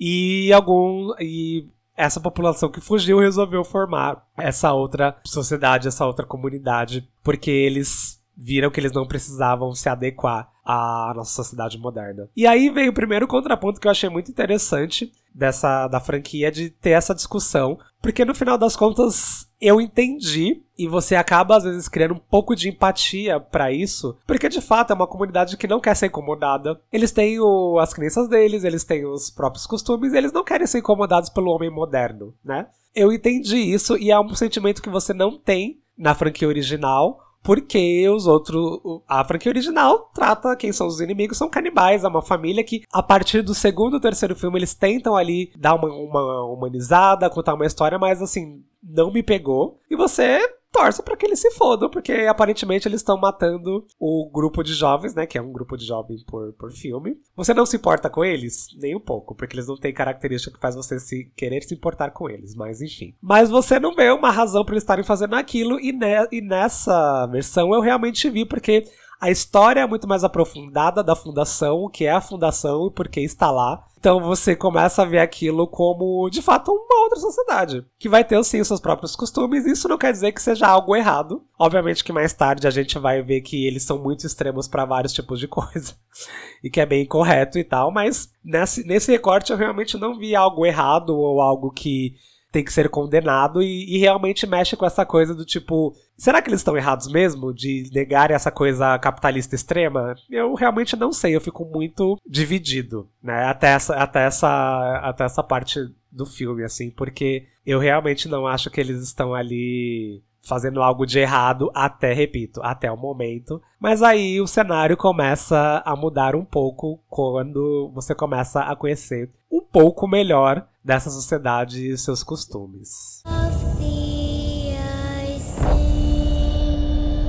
e 0.00 0.50
algum 0.52 1.12
e 1.20 1.68
essa 2.02 2.20
população 2.20 2.68
que 2.68 2.80
fugiu 2.80 3.20
resolveu 3.20 3.64
formar 3.64 4.26
essa 4.36 4.72
outra 4.72 5.16
sociedade, 5.24 5.88
essa 5.88 6.04
outra 6.04 6.26
comunidade, 6.26 7.08
porque 7.22 7.50
eles 7.50 8.21
viram 8.42 8.70
que 8.70 8.80
eles 8.80 8.92
não 8.92 9.06
precisavam 9.06 9.72
se 9.74 9.88
adequar 9.88 10.50
à 10.64 11.12
nossa 11.14 11.32
sociedade 11.32 11.78
moderna. 11.78 12.28
E 12.36 12.46
aí 12.46 12.70
veio 12.70 12.90
o 12.90 12.94
primeiro 12.94 13.26
contraponto 13.26 13.80
que 13.80 13.86
eu 13.86 13.90
achei 13.90 14.08
muito 14.08 14.30
interessante 14.30 15.12
dessa 15.34 15.88
da 15.88 15.98
franquia 16.00 16.50
de 16.50 16.70
ter 16.70 16.90
essa 16.90 17.14
discussão, 17.14 17.78
porque 18.00 18.24
no 18.24 18.34
final 18.34 18.58
das 18.58 18.76
contas 18.76 19.48
eu 19.60 19.80
entendi 19.80 20.62
e 20.76 20.86
você 20.86 21.14
acaba 21.14 21.56
às 21.56 21.64
vezes 21.64 21.88
criando 21.88 22.14
um 22.14 22.18
pouco 22.18 22.54
de 22.54 22.68
empatia 22.68 23.40
para 23.40 23.72
isso, 23.72 24.16
porque 24.26 24.48
de 24.48 24.60
fato 24.60 24.92
é 24.92 24.94
uma 24.94 25.06
comunidade 25.06 25.56
que 25.56 25.68
não 25.68 25.80
quer 25.80 25.94
ser 25.94 26.06
incomodada. 26.06 26.80
Eles 26.92 27.12
têm 27.12 27.38
o, 27.40 27.78
as 27.78 27.94
crenças 27.94 28.28
deles, 28.28 28.64
eles 28.64 28.84
têm 28.84 29.06
os 29.06 29.30
próprios 29.30 29.66
costumes, 29.66 30.12
eles 30.12 30.32
não 30.32 30.44
querem 30.44 30.66
ser 30.66 30.78
incomodados 30.78 31.30
pelo 31.30 31.50
homem 31.50 31.70
moderno, 31.70 32.34
né? 32.44 32.66
Eu 32.94 33.10
entendi 33.10 33.56
isso 33.56 33.96
e 33.96 34.10
é 34.10 34.20
um 34.20 34.34
sentimento 34.34 34.82
que 34.82 34.90
você 34.90 35.14
não 35.14 35.38
tem 35.38 35.80
na 35.96 36.14
franquia 36.14 36.48
original, 36.48 37.20
porque 37.42 38.08
os 38.08 38.26
outros. 38.26 38.80
A 39.06 39.24
franquia 39.24 39.50
original 39.50 40.10
trata 40.14 40.56
quem 40.56 40.72
são 40.72 40.86
os 40.86 41.00
inimigos, 41.00 41.36
são 41.36 41.48
canibais, 41.48 42.04
é 42.04 42.08
uma 42.08 42.22
família 42.22 42.62
que, 42.62 42.82
a 42.92 43.02
partir 43.02 43.42
do 43.42 43.54
segundo 43.54 43.96
e 43.96 44.00
terceiro 44.00 44.36
filme, 44.36 44.58
eles 44.58 44.74
tentam 44.74 45.16
ali 45.16 45.52
dar 45.56 45.74
uma, 45.74 45.88
uma 45.88 46.44
humanizada, 46.44 47.28
contar 47.28 47.54
uma 47.54 47.66
história, 47.66 47.98
mas 47.98 48.22
assim, 48.22 48.62
não 48.82 49.12
me 49.12 49.22
pegou. 49.22 49.78
E 49.90 49.96
você 49.96 50.40
torce 50.72 51.02
para 51.02 51.16
que 51.16 51.26
eles 51.26 51.38
se 51.38 51.50
fodam, 51.52 51.90
porque 51.90 52.12
aparentemente 52.28 52.88
eles 52.88 53.00
estão 53.00 53.18
matando 53.18 53.86
o 54.00 54.30
grupo 54.32 54.62
de 54.62 54.72
jovens, 54.72 55.14
né? 55.14 55.26
Que 55.26 55.38
é 55.38 55.42
um 55.42 55.52
grupo 55.52 55.76
de 55.76 55.84
jovens 55.84 56.24
por, 56.24 56.52
por 56.54 56.72
filme. 56.72 57.16
Você 57.36 57.52
não 57.52 57.66
se 57.66 57.76
importa 57.76 58.08
com 58.08 58.24
eles? 58.24 58.66
Nem 58.80 58.96
um 58.96 59.00
pouco, 59.00 59.34
porque 59.34 59.54
eles 59.54 59.68
não 59.68 59.76
têm 59.76 59.92
característica 59.92 60.54
que 60.54 60.60
faz 60.60 60.74
você 60.74 60.98
se 60.98 61.30
querer 61.36 61.62
se 61.62 61.74
importar 61.74 62.10
com 62.10 62.28
eles, 62.28 62.54
mas 62.54 62.80
enfim. 62.80 63.14
Mas 63.20 63.50
você 63.50 63.78
não 63.78 63.94
vê 63.94 64.10
uma 64.10 64.30
razão 64.30 64.64
para 64.64 64.74
eles 64.74 64.82
estarem 64.82 65.04
fazendo 65.04 65.34
aquilo, 65.34 65.78
e, 65.78 65.92
ne 65.92 66.26
e 66.32 66.40
nessa 66.40 67.26
versão 67.26 67.72
eu 67.74 67.80
realmente 67.80 68.28
vi, 68.30 68.46
porque 68.46 68.84
a 69.22 69.30
história 69.30 69.78
é 69.78 69.86
muito 69.86 70.08
mais 70.08 70.24
aprofundada 70.24 71.00
da 71.00 71.14
fundação, 71.14 71.84
o 71.84 71.88
que 71.88 72.04
é 72.04 72.10
a 72.10 72.20
fundação 72.20 72.88
e 72.88 72.90
por 72.90 73.08
que 73.08 73.20
está 73.20 73.52
lá. 73.52 73.86
Então 73.96 74.18
você 74.20 74.56
começa 74.56 75.02
a 75.02 75.04
ver 75.04 75.20
aquilo 75.20 75.64
como, 75.68 76.28
de 76.28 76.42
fato, 76.42 76.72
uma 76.72 77.04
outra 77.04 77.20
sociedade. 77.20 77.86
Que 78.00 78.08
vai 78.08 78.24
ter, 78.24 78.42
sim, 78.42 78.60
os 78.60 78.66
seus 78.66 78.80
próprios 78.80 79.14
costumes. 79.14 79.64
Isso 79.64 79.86
não 79.86 79.96
quer 79.96 80.10
dizer 80.10 80.32
que 80.32 80.42
seja 80.42 80.66
algo 80.66 80.96
errado. 80.96 81.40
Obviamente 81.56 82.02
que 82.02 82.12
mais 82.12 82.32
tarde 82.32 82.66
a 82.66 82.70
gente 82.70 82.98
vai 82.98 83.22
ver 83.22 83.42
que 83.42 83.64
eles 83.64 83.84
são 83.84 83.96
muito 83.96 84.26
extremos 84.26 84.66
para 84.66 84.84
vários 84.84 85.12
tipos 85.12 85.38
de 85.38 85.46
coisa. 85.46 85.94
e 86.60 86.68
que 86.68 86.80
é 86.80 86.86
bem 86.86 87.06
correto 87.06 87.60
e 87.60 87.62
tal. 87.62 87.92
Mas 87.92 88.28
nesse, 88.44 88.84
nesse 88.84 89.12
recorte 89.12 89.52
eu 89.52 89.56
realmente 89.56 89.96
não 89.96 90.18
vi 90.18 90.34
algo 90.34 90.66
errado 90.66 91.16
ou 91.16 91.40
algo 91.40 91.70
que 91.70 92.16
tem 92.52 92.62
que 92.62 92.72
ser 92.72 92.90
condenado 92.90 93.62
e, 93.62 93.96
e, 93.96 93.98
realmente 93.98 94.46
mexe 94.46 94.76
com 94.76 94.84
essa 94.84 95.06
coisa 95.06 95.34
do 95.34 95.44
tipo, 95.44 95.96
será 96.18 96.42
que 96.42 96.50
eles 96.50 96.60
estão 96.60 96.76
errados 96.76 97.10
mesmo 97.10 97.52
de 97.52 97.88
negar 97.92 98.30
essa 98.30 98.50
coisa 98.50 98.98
capitalista 98.98 99.54
extrema? 99.54 100.14
Eu 100.30 100.54
realmente 100.54 100.94
não 100.94 101.10
sei, 101.10 101.34
eu 101.34 101.40
fico 101.40 101.64
muito 101.64 102.18
dividido, 102.28 103.08
né? 103.22 103.46
Até 103.46 103.68
essa, 103.68 103.96
até 103.96 104.26
essa, 104.26 105.00
até 105.02 105.24
essa 105.24 105.42
parte 105.42 105.80
do 106.10 106.26
filme, 106.26 106.62
assim, 106.62 106.90
porque 106.90 107.46
eu 107.64 107.78
realmente 107.78 108.28
não 108.28 108.46
acho 108.46 108.70
que 108.70 108.80
eles 108.80 109.02
estão 109.02 109.34
ali 109.34 110.22
fazendo 110.42 110.82
algo 110.82 111.06
de 111.06 111.20
errado 111.20 111.70
até, 111.72 112.12
repito, 112.12 112.60
até 112.62 112.90
o 112.90 112.96
momento. 112.96 113.62
Mas 113.80 114.02
aí 114.02 114.40
o 114.40 114.46
cenário 114.46 114.96
começa 114.96 115.82
a 115.84 115.96
mudar 115.96 116.34
um 116.34 116.44
pouco 116.44 117.00
quando 117.08 117.90
você 117.94 118.14
começa 118.14 118.60
a 118.60 118.76
conhecer 118.76 119.30
um 119.52 119.60
pouco 119.60 120.08
melhor 120.08 120.66
dessa 120.82 121.10
sociedade 121.10 121.86
e 121.86 121.98
seus 121.98 122.22
costumes. 122.22 123.22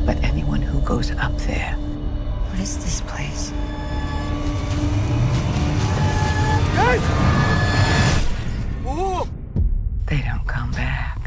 But 0.05 0.23
anyone 0.23 0.61
who 0.65 0.79
goes 0.81 1.11
up 1.11 1.35
there, 1.45 1.75
what 2.49 2.61
is 2.61 2.77
this 2.77 3.01
place? 3.01 3.51
Guys! 6.75 7.01
They 10.05 10.21
don't 10.21 10.45
come 10.45 10.71
back. 10.71 11.19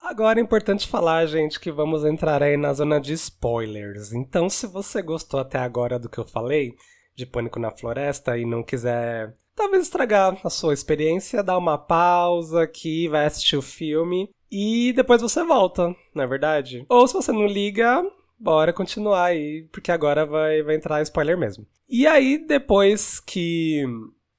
Agora 0.00 0.40
é 0.40 0.42
importante 0.42 0.88
falar, 0.88 1.26
gente, 1.26 1.60
que 1.60 1.70
vamos 1.70 2.04
entrar 2.04 2.42
aí 2.42 2.56
na 2.56 2.72
zona 2.72 3.00
de 3.00 3.12
spoilers. 3.12 4.12
Então, 4.12 4.48
se 4.48 4.66
você 4.66 5.02
gostou 5.02 5.40
até 5.40 5.58
agora 5.58 5.98
do 5.98 6.08
que 6.08 6.18
eu 6.18 6.24
falei 6.24 6.74
de 7.20 7.26
Pânico 7.26 7.60
na 7.60 7.70
Floresta 7.70 8.36
e 8.36 8.44
não 8.44 8.62
quiser 8.62 9.34
talvez 9.54 9.84
estragar 9.84 10.38
a 10.42 10.50
sua 10.50 10.72
experiência, 10.72 11.42
dá 11.42 11.56
uma 11.56 11.76
pausa 11.76 12.62
aqui, 12.62 13.08
vai 13.08 13.26
assistir 13.26 13.56
o 13.56 13.62
filme 13.62 14.30
e 14.50 14.92
depois 14.94 15.22
você 15.22 15.44
volta, 15.44 15.94
não 16.14 16.24
é 16.24 16.26
verdade? 16.26 16.84
Ou 16.88 17.06
se 17.06 17.14
você 17.14 17.30
não 17.30 17.46
liga, 17.46 18.02
bora 18.38 18.72
continuar 18.72 19.26
aí, 19.26 19.68
porque 19.70 19.92
agora 19.92 20.24
vai, 20.24 20.62
vai 20.62 20.74
entrar 20.74 21.02
spoiler 21.02 21.36
mesmo. 21.36 21.66
E 21.88 22.06
aí, 22.06 22.38
depois 22.38 23.20
que 23.20 23.84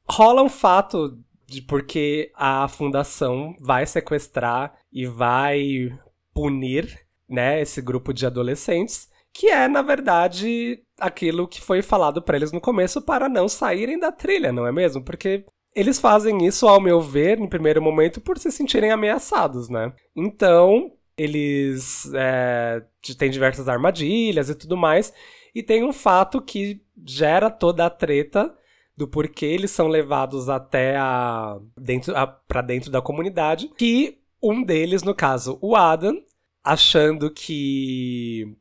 rola 0.10 0.42
um 0.42 0.50
fato 0.50 1.18
de 1.46 1.62
porque 1.62 2.32
a 2.34 2.68
fundação 2.68 3.56
vai 3.60 3.86
sequestrar 3.86 4.74
e 4.92 5.06
vai 5.06 5.90
punir, 6.34 7.06
né, 7.30 7.62
esse 7.62 7.82
grupo 7.82 8.14
de 8.14 8.26
adolescentes, 8.26 9.11
que 9.34 9.48
é, 9.48 9.68
na 9.68 9.82
verdade, 9.82 10.84
aquilo 11.00 11.48
que 11.48 11.62
foi 11.62 11.82
falado 11.82 12.22
para 12.22 12.38
eles 12.38 12.52
no 12.52 12.62
começo 12.62 13.02
para 13.02 13.30
não 13.30 13.48
saírem 13.48 14.00
da 14.00 14.12
trilha, 14.12 14.52
não 14.52 14.68
é 14.68 14.72
mesmo? 14.72 15.04
Porque 15.04 15.46
eles 15.76 16.00
fazem 16.00 16.46
isso, 16.46 16.68
ao 16.68 16.82
meu 16.82 17.00
ver, 17.00 17.38
no 17.38 17.50
primeiro 17.50 17.82
momento, 17.82 18.20
por 18.20 18.38
se 18.38 18.52
sentirem 18.52 18.92
ameaçados, 18.92 19.70
né? 19.70 19.94
Então, 20.16 20.92
eles 21.18 22.12
é, 22.14 22.84
têm 23.18 23.30
diversas 23.30 23.70
armadilhas 23.70 24.50
e 24.50 24.56
tudo 24.56 24.76
mais, 24.76 25.14
e 25.56 25.64
tem 25.64 25.84
um 25.84 25.94
fato 25.94 26.42
que 26.42 26.82
gera 27.06 27.50
toda 27.50 27.86
a 27.86 27.90
treta 27.90 28.54
do 28.98 29.08
porquê 29.08 29.46
eles 29.46 29.72
são 29.72 29.88
levados 29.88 30.50
até 30.50 30.98
a 30.98 31.58
dentro 31.78 32.14
para 32.48 32.62
dentro 32.62 32.92
da 32.92 33.02
comunidade, 33.02 33.70
que 33.78 34.20
um 34.44 34.64
deles, 34.64 35.04
no 35.04 35.16
caso, 35.16 35.58
o 35.62 35.76
Adam, 35.76 36.22
achando 36.64 37.32
que 37.32 38.56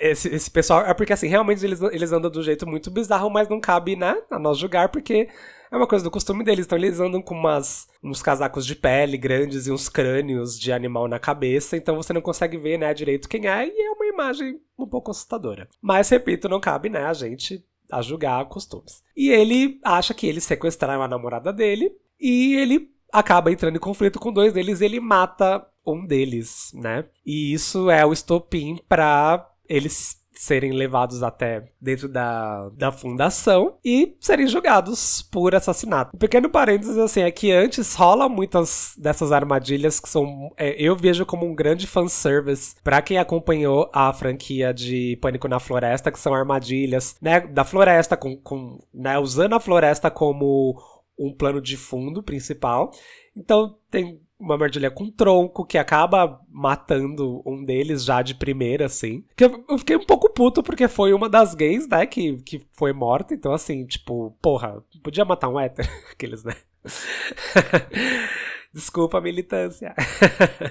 esse, 0.00 0.28
esse 0.28 0.50
pessoal. 0.50 0.82
É 0.82 0.94
porque, 0.94 1.12
assim, 1.12 1.26
realmente 1.26 1.64
eles, 1.64 1.80
eles 1.80 2.12
andam 2.12 2.30
um 2.34 2.42
jeito 2.42 2.66
muito 2.66 2.90
bizarro, 2.90 3.30
mas 3.30 3.48
não 3.48 3.60
cabe, 3.60 3.96
né, 3.96 4.16
a 4.30 4.38
nós 4.38 4.58
julgar, 4.58 4.88
porque 4.88 5.28
é 5.70 5.76
uma 5.76 5.86
coisa 5.86 6.04
do 6.04 6.10
costume 6.10 6.44
deles. 6.44 6.66
Então 6.66 6.78
eles 6.78 7.00
andam 7.00 7.20
com 7.20 7.34
umas, 7.34 7.88
uns 8.02 8.22
casacos 8.22 8.64
de 8.64 8.76
pele 8.76 9.16
grandes 9.16 9.66
e 9.66 9.72
uns 9.72 9.88
crânios 9.88 10.58
de 10.58 10.72
animal 10.72 11.08
na 11.08 11.18
cabeça, 11.18 11.76
então 11.76 11.96
você 11.96 12.12
não 12.12 12.20
consegue 12.20 12.56
ver, 12.56 12.78
né, 12.78 12.92
direito 12.94 13.28
quem 13.28 13.46
é, 13.46 13.66
e 13.66 13.80
é 13.80 13.90
uma 13.90 14.06
imagem 14.06 14.60
um 14.78 14.86
pouco 14.86 15.10
assustadora. 15.10 15.68
Mas, 15.80 16.08
repito, 16.08 16.48
não 16.48 16.60
cabe, 16.60 16.88
né, 16.88 17.04
a 17.04 17.12
gente 17.12 17.64
a 17.90 18.00
julgar 18.00 18.44
costumes. 18.46 19.02
E 19.16 19.30
ele 19.30 19.78
acha 19.84 20.14
que 20.14 20.26
eles 20.26 20.44
sequestraram 20.44 21.02
a 21.02 21.08
namorada 21.08 21.52
dele, 21.52 21.92
e 22.18 22.56
ele 22.56 22.90
acaba 23.12 23.52
entrando 23.52 23.76
em 23.76 23.80
conflito 23.80 24.18
com 24.18 24.32
dois 24.32 24.52
deles, 24.52 24.80
ele 24.80 24.98
mata 24.98 25.64
um 25.86 26.04
deles, 26.04 26.72
né? 26.74 27.04
E 27.24 27.52
isso 27.52 27.90
é 27.90 28.04
o 28.04 28.12
estopim 28.12 28.80
para 28.88 29.48
eles 29.68 30.22
serem 30.34 30.72
levados 30.72 31.22
até 31.22 31.64
dentro 31.80 32.08
da, 32.08 32.68
da 32.70 32.90
fundação 32.90 33.78
e 33.84 34.16
serem 34.20 34.46
julgados 34.46 35.22
por 35.22 35.54
assassinato. 35.54 36.10
Um 36.14 36.18
pequeno 36.18 36.50
parênteses, 36.50 36.98
assim, 36.98 37.22
é 37.22 37.30
que 37.30 37.52
antes 37.52 37.94
rola 37.94 38.28
muitas 38.28 38.94
dessas 38.98 39.30
armadilhas 39.30 40.00
que 40.00 40.08
são, 40.08 40.50
é, 40.56 40.74
eu 40.76 40.96
vejo 40.96 41.24
como 41.24 41.46
um 41.46 41.54
grande 41.54 41.86
fanservice 41.86 42.74
para 42.82 43.00
quem 43.00 43.16
acompanhou 43.16 43.88
a 43.92 44.12
franquia 44.12 44.74
de 44.74 45.16
Pânico 45.20 45.46
na 45.48 45.60
Floresta, 45.60 46.10
que 46.10 46.18
são 46.18 46.34
armadilhas, 46.34 47.16
né, 47.22 47.40
da 47.40 47.64
floresta, 47.64 48.16
com, 48.16 48.36
com 48.36 48.78
né, 48.92 49.18
usando 49.18 49.54
a 49.54 49.60
floresta 49.60 50.10
como 50.10 50.76
um 51.18 51.32
plano 51.32 51.60
de 51.60 51.76
fundo 51.76 52.22
principal. 52.22 52.90
Então 53.36 53.76
tem 53.90 54.20
uma 54.38 54.54
armadilha 54.54 54.90
com 54.90 55.10
tronco 55.10 55.64
que 55.64 55.78
acaba 55.78 56.40
matando 56.48 57.42
um 57.46 57.64
deles 57.64 58.04
já 58.04 58.20
de 58.22 58.34
primeira, 58.34 58.86
assim. 58.86 59.24
Que 59.36 59.44
eu, 59.44 59.78
fiquei 59.78 59.96
um 59.96 60.04
pouco 60.04 60.32
puto 60.32 60.62
porque 60.62 60.88
foi 60.88 61.12
uma 61.12 61.28
das 61.28 61.54
gays, 61.54 61.88
né, 61.88 62.06
que, 62.06 62.36
que 62.42 62.66
foi 62.72 62.92
morta. 62.92 63.34
Então, 63.34 63.52
assim, 63.52 63.86
tipo, 63.86 64.36
porra, 64.42 64.82
podia 65.02 65.24
matar 65.24 65.48
um 65.48 65.58
hétero, 65.58 65.88
aqueles, 66.12 66.44
né? 66.44 66.54
Desculpa 68.72 69.18
a 69.18 69.20
militância. 69.20 69.94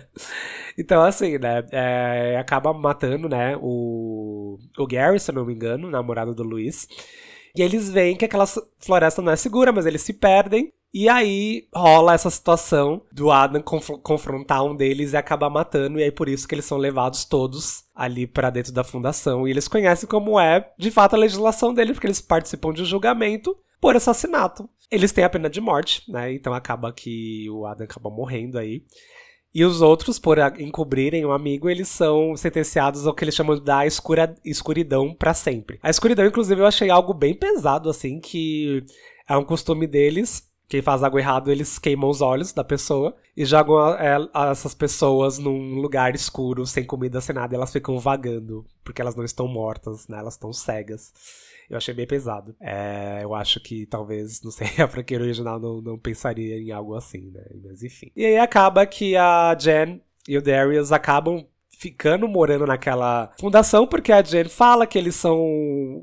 então, 0.77 1.01
assim, 1.01 1.37
né, 1.37 1.65
é, 1.71 2.37
acaba 2.37 2.73
matando, 2.73 3.29
né, 3.29 3.57
o, 3.61 4.59
o 4.77 4.87
Gary, 4.87 5.19
se 5.19 5.31
não 5.31 5.45
me 5.45 5.53
engano, 5.53 5.89
namorado 5.89 6.35
do 6.35 6.43
Luiz. 6.43 6.87
E 7.55 7.61
eles 7.61 7.89
veem 7.89 8.17
que 8.17 8.25
aquela 8.25 8.45
floresta 8.79 9.21
não 9.21 9.31
é 9.31 9.35
segura, 9.35 9.71
mas 9.71 9.85
eles 9.85 10.01
se 10.01 10.11
perdem. 10.11 10.73
E 10.93 11.09
aí 11.09 11.67
rola 11.73 12.13
essa 12.13 12.29
situação 12.29 13.01
do 13.11 13.31
Adam 13.31 13.63
conf 13.63 13.89
confrontar 14.03 14.63
um 14.63 14.75
deles 14.75 15.13
e 15.13 15.17
acabar 15.17 15.49
matando, 15.49 15.99
e 15.99 16.03
aí 16.03 16.11
por 16.11 16.29
isso 16.29 16.47
que 16.47 16.53
eles 16.53 16.65
são 16.65 16.77
levados 16.77 17.25
todos 17.25 17.85
ali 17.95 18.27
para 18.27 18.51
dentro 18.51 18.71
da 18.71 18.83
fundação. 18.83 19.47
E 19.47 19.51
eles 19.51 19.67
conhecem 19.67 20.07
como 20.07 20.39
é, 20.39 20.71
de 20.77 20.91
fato, 20.91 21.15
a 21.15 21.19
legislação 21.19 21.73
dele, 21.73 21.93
porque 21.93 22.05
eles 22.05 22.21
participam 22.21 22.71
de 22.71 22.83
um 22.83 22.85
julgamento 22.85 23.57
por 23.81 23.95
assassinato. 23.95 24.69
Eles 24.91 25.11
têm 25.11 25.23
a 25.23 25.29
pena 25.29 25.49
de 25.49 25.59
morte, 25.59 26.03
né? 26.07 26.31
Então 26.31 26.53
acaba 26.53 26.93
que 26.93 27.49
o 27.49 27.65
Adam 27.65 27.85
acaba 27.85 28.11
morrendo 28.11 28.59
aí. 28.59 28.83
E 29.51 29.65
os 29.65 29.81
outros, 29.81 30.19
por 30.19 30.37
encobrirem 30.59 31.25
um 31.25 31.31
amigo, 31.31 31.69
eles 31.69 31.87
são 31.87 32.35
sentenciados 32.35 33.07
ao 33.07 33.15
que 33.15 33.23
eles 33.23 33.35
chamam 33.35 33.59
da 33.59 33.85
escura, 33.85 34.35
escuridão 34.45 35.13
para 35.13 35.33
sempre. 35.33 35.79
A 35.81 35.89
escuridão, 35.89 36.25
inclusive, 36.25 36.61
eu 36.61 36.67
achei 36.67 36.91
algo 36.91 37.13
bem 37.15 37.33
pesado, 37.33 37.89
assim, 37.89 38.19
que 38.19 38.83
é 39.27 39.35
um 39.35 39.43
costume 39.43 39.87
deles 39.87 40.52
quem 40.73 40.81
faz 40.81 41.03
algo 41.03 41.19
errado, 41.19 41.51
eles 41.51 41.77
queimam 41.77 42.09
os 42.09 42.19
olhos 42.19 42.51
da 42.51 42.63
pessoa 42.63 43.15
e 43.37 43.45
jogam 43.45 43.77
a, 43.77 44.49
essas 44.49 44.73
pessoas 44.73 45.37
num 45.37 45.75
lugar 45.75 46.15
escuro, 46.15 46.65
sem 46.65 46.83
comida, 46.83 47.21
sem 47.21 47.35
nada, 47.35 47.53
e 47.53 47.57
elas 47.57 47.71
ficam 47.71 47.99
vagando, 47.99 48.65
porque 48.83 48.99
elas 48.99 49.15
não 49.15 49.23
estão 49.23 49.47
mortas, 49.47 50.07
né? 50.07 50.17
Elas 50.17 50.33
estão 50.33 50.51
cegas. 50.51 51.13
Eu 51.69 51.77
achei 51.77 51.93
bem 51.93 52.07
pesado. 52.07 52.55
É, 52.59 53.19
eu 53.21 53.35
acho 53.35 53.59
que 53.59 53.85
talvez, 53.85 54.41
não 54.41 54.49
sei, 54.49 54.67
a 54.83 54.87
franquia 54.87 55.19
original 55.19 55.59
não, 55.59 55.79
não 55.79 55.95
pensaria 55.95 56.57
em 56.57 56.71
algo 56.71 56.95
assim, 56.95 57.29
né? 57.29 57.43
Mas 57.63 57.83
enfim. 57.83 58.11
E 58.15 58.25
aí 58.25 58.39
acaba 58.39 58.83
que 58.87 59.15
a 59.15 59.55
Jen 59.55 60.01
e 60.27 60.35
o 60.39 60.41
Darius 60.41 60.91
acabam 60.91 61.45
ficando 61.69 62.27
morando 62.27 62.65
naquela 62.65 63.31
fundação, 63.39 63.85
porque 63.85 64.11
a 64.11 64.23
Jen 64.23 64.49
fala 64.49 64.87
que 64.87 64.97
eles 64.97 65.13
são 65.13 65.37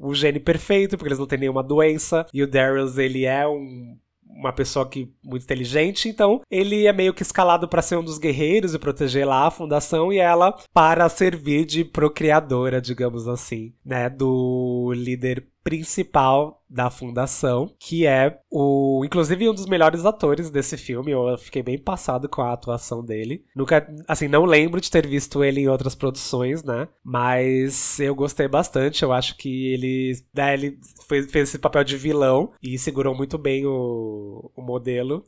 o 0.00 0.14
gene 0.14 0.38
perfeito, 0.38 0.96
porque 0.96 1.08
eles 1.08 1.18
não 1.18 1.26
têm 1.26 1.40
nenhuma 1.40 1.62
doença, 1.62 2.24
e 2.32 2.40
o 2.40 2.46
Darius, 2.46 2.98
ele 2.98 3.24
é 3.24 3.48
um 3.48 3.98
uma 4.36 4.52
pessoa 4.52 4.88
que 4.88 5.12
muito 5.22 5.44
inteligente, 5.44 6.08
então 6.08 6.40
ele 6.50 6.86
é 6.86 6.92
meio 6.92 7.14
que 7.14 7.22
escalado 7.22 7.68
para 7.68 7.82
ser 7.82 7.96
um 7.96 8.04
dos 8.04 8.18
guerreiros 8.18 8.74
e 8.74 8.78
proteger 8.78 9.26
lá 9.26 9.46
a 9.46 9.50
fundação 9.50 10.12
e 10.12 10.18
ela 10.18 10.54
para 10.72 11.08
servir 11.08 11.64
de 11.64 11.84
procriadora, 11.84 12.80
digamos 12.80 13.28
assim, 13.28 13.74
né, 13.84 14.08
do 14.08 14.92
líder 14.94 15.46
principal 15.70 16.60
da 16.68 16.90
fundação, 16.90 17.72
que 17.78 18.04
é 18.04 18.40
o, 18.50 19.04
inclusive 19.04 19.48
um 19.48 19.54
dos 19.54 19.66
melhores 19.66 20.04
atores 20.04 20.50
desse 20.50 20.76
filme. 20.76 21.12
Eu 21.12 21.38
fiquei 21.38 21.62
bem 21.62 21.78
passado 21.78 22.28
com 22.28 22.42
a 22.42 22.52
atuação 22.52 23.04
dele. 23.04 23.44
Nunca, 23.54 23.88
assim, 24.08 24.26
não 24.26 24.44
lembro 24.44 24.80
de 24.80 24.90
ter 24.90 25.06
visto 25.06 25.44
ele 25.44 25.60
em 25.60 25.68
outras 25.68 25.94
produções, 25.94 26.64
né? 26.64 26.88
Mas 27.04 28.00
eu 28.00 28.16
gostei 28.16 28.48
bastante. 28.48 29.04
Eu 29.04 29.12
acho 29.12 29.36
que 29.36 29.72
ele, 29.72 30.12
né, 30.34 30.54
ele 30.54 30.78
fez, 31.08 31.30
fez 31.30 31.48
esse 31.48 31.58
papel 31.58 31.84
de 31.84 31.96
vilão 31.96 32.52
e 32.60 32.76
segurou 32.76 33.14
muito 33.14 33.38
bem 33.38 33.64
o, 33.64 34.50
o 34.56 34.62
modelo. 34.62 35.24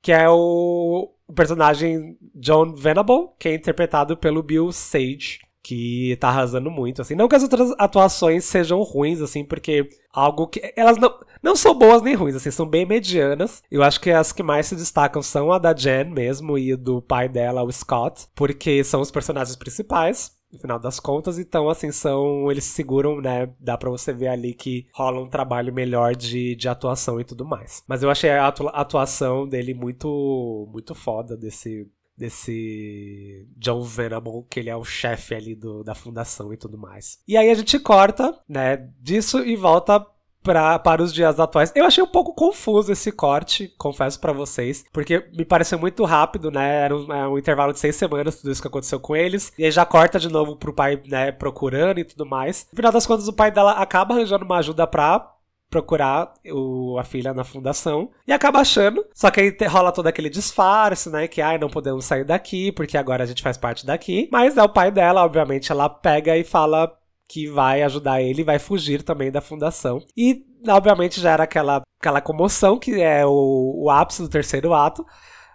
Que 0.00 0.12
é 0.12 0.28
o, 0.30 1.10
o 1.26 1.32
personagem 1.34 2.16
John 2.34 2.74
Venable, 2.74 3.28
que 3.38 3.48
é 3.48 3.54
interpretado 3.54 4.16
pelo 4.16 4.42
Bill 4.42 4.72
Sage 4.72 5.43
que 5.64 6.16
tá 6.20 6.28
arrasando 6.28 6.70
muito, 6.70 7.00
assim. 7.00 7.14
Não 7.14 7.26
que 7.26 7.34
as 7.34 7.42
outras 7.42 7.72
atuações 7.78 8.44
sejam 8.44 8.82
ruins, 8.82 9.22
assim, 9.22 9.42
porque 9.42 9.88
algo 10.12 10.46
que. 10.46 10.60
Elas 10.76 10.98
não, 10.98 11.12
não 11.42 11.56
são 11.56 11.74
boas 11.74 12.02
nem 12.02 12.14
ruins, 12.14 12.36
assim, 12.36 12.50
são 12.50 12.66
bem 12.66 12.84
medianas. 12.84 13.62
Eu 13.70 13.82
acho 13.82 13.98
que 13.98 14.10
as 14.10 14.30
que 14.30 14.42
mais 14.42 14.66
se 14.66 14.76
destacam 14.76 15.22
são 15.22 15.50
a 15.50 15.58
da 15.58 15.74
Jen 15.74 16.10
mesmo 16.10 16.58
e 16.58 16.76
do 16.76 17.00
pai 17.00 17.30
dela, 17.30 17.62
o 17.62 17.72
Scott, 17.72 18.26
porque 18.34 18.84
são 18.84 19.00
os 19.00 19.10
personagens 19.10 19.56
principais. 19.56 20.32
No 20.52 20.60
final 20.60 20.78
das 20.78 21.00
contas, 21.00 21.38
então, 21.38 21.68
assim, 21.68 21.90
são. 21.90 22.50
Eles 22.50 22.64
seguram, 22.64 23.20
né? 23.20 23.50
Dá 23.58 23.76
pra 23.78 23.90
você 23.90 24.12
ver 24.12 24.28
ali 24.28 24.52
que 24.52 24.86
rola 24.92 25.20
um 25.20 25.28
trabalho 25.28 25.72
melhor 25.72 26.14
de, 26.14 26.54
de 26.54 26.68
atuação 26.68 27.18
e 27.18 27.24
tudo 27.24 27.44
mais. 27.44 27.82
Mas 27.88 28.02
eu 28.02 28.10
achei 28.10 28.30
a 28.30 28.46
atuação 28.46 29.48
dele 29.48 29.74
muito, 29.74 30.68
muito 30.70 30.94
foda 30.94 31.36
desse, 31.36 31.88
desse 32.16 33.46
John 33.56 33.82
Venable, 33.82 34.44
que 34.48 34.60
ele 34.60 34.70
é 34.70 34.76
o 34.76 34.84
chefe 34.84 35.34
ali 35.34 35.54
do, 35.54 35.82
da 35.82 35.94
fundação 35.94 36.52
e 36.52 36.56
tudo 36.56 36.78
mais. 36.78 37.18
E 37.26 37.36
aí 37.36 37.50
a 37.50 37.54
gente 37.54 37.78
corta, 37.78 38.38
né, 38.48 38.88
disso 39.00 39.44
e 39.44 39.56
volta 39.56 40.06
Pra, 40.42 40.78
para 40.78 41.02
os 41.02 41.10
dias 41.10 41.40
atuais. 41.40 41.72
Eu 41.74 41.86
achei 41.86 42.04
um 42.04 42.06
pouco 42.06 42.34
confuso 42.34 42.92
esse 42.92 43.10
corte, 43.10 43.72
confesso 43.78 44.20
para 44.20 44.30
vocês, 44.30 44.84
porque 44.92 45.26
me 45.32 45.42
pareceu 45.42 45.78
muito 45.78 46.04
rápido, 46.04 46.50
né? 46.50 46.82
Era 46.82 46.94
um, 46.94 47.10
é 47.10 47.26
um, 47.26 47.38
intervalo 47.38 47.72
de 47.72 47.78
seis 47.78 47.96
semanas, 47.96 48.36
tudo 48.36 48.52
isso 48.52 48.60
que 48.60 48.68
aconteceu 48.68 49.00
com 49.00 49.16
eles. 49.16 49.54
E 49.56 49.64
aí 49.64 49.70
já 49.70 49.86
corta 49.86 50.20
de 50.20 50.28
novo 50.28 50.54
pro 50.54 50.74
pai, 50.74 51.00
né, 51.06 51.32
procurando 51.32 51.98
e 51.98 52.04
tudo 52.04 52.26
mais. 52.26 52.66
No 52.70 52.76
final 52.76 52.92
das 52.92 53.06
contas, 53.06 53.26
o 53.26 53.32
pai 53.32 53.50
dela 53.50 53.72
acaba 53.72 54.12
arranjando 54.12 54.44
uma 54.44 54.58
ajuda 54.58 54.86
pra 54.86 55.33
procurar 55.74 56.32
o, 56.52 56.96
a 57.00 57.02
filha 57.02 57.34
na 57.34 57.42
fundação 57.42 58.08
e 58.28 58.32
acaba 58.32 58.60
achando. 58.60 59.04
Só 59.12 59.28
que 59.28 59.40
aí 59.40 59.56
rola 59.66 59.90
todo 59.90 60.06
aquele 60.06 60.30
disfarce, 60.30 61.10
né? 61.10 61.26
Que 61.26 61.42
ai, 61.42 61.58
não 61.58 61.68
podemos 61.68 62.04
sair 62.04 62.24
daqui 62.24 62.70
porque 62.70 62.96
agora 62.96 63.24
a 63.24 63.26
gente 63.26 63.42
faz 63.42 63.56
parte 63.56 63.84
daqui. 63.84 64.28
Mas 64.30 64.56
é 64.56 64.62
o 64.62 64.68
pai 64.68 64.92
dela, 64.92 65.24
obviamente, 65.24 65.72
ela 65.72 65.88
pega 65.88 66.36
e 66.36 66.44
fala 66.44 66.96
que 67.28 67.48
vai 67.48 67.82
ajudar 67.82 68.22
ele, 68.22 68.44
vai 68.44 68.60
fugir 68.60 69.02
também 69.02 69.32
da 69.32 69.40
fundação. 69.40 70.00
E, 70.16 70.44
obviamente, 70.68 71.20
já 71.20 71.32
era 71.32 71.42
aquela, 71.42 71.82
aquela 72.00 72.20
comoção 72.20 72.78
que 72.78 73.00
é 73.00 73.26
o, 73.26 73.84
o 73.84 73.90
ápice 73.90 74.22
do 74.22 74.28
terceiro 74.28 74.72
ato. 74.72 75.04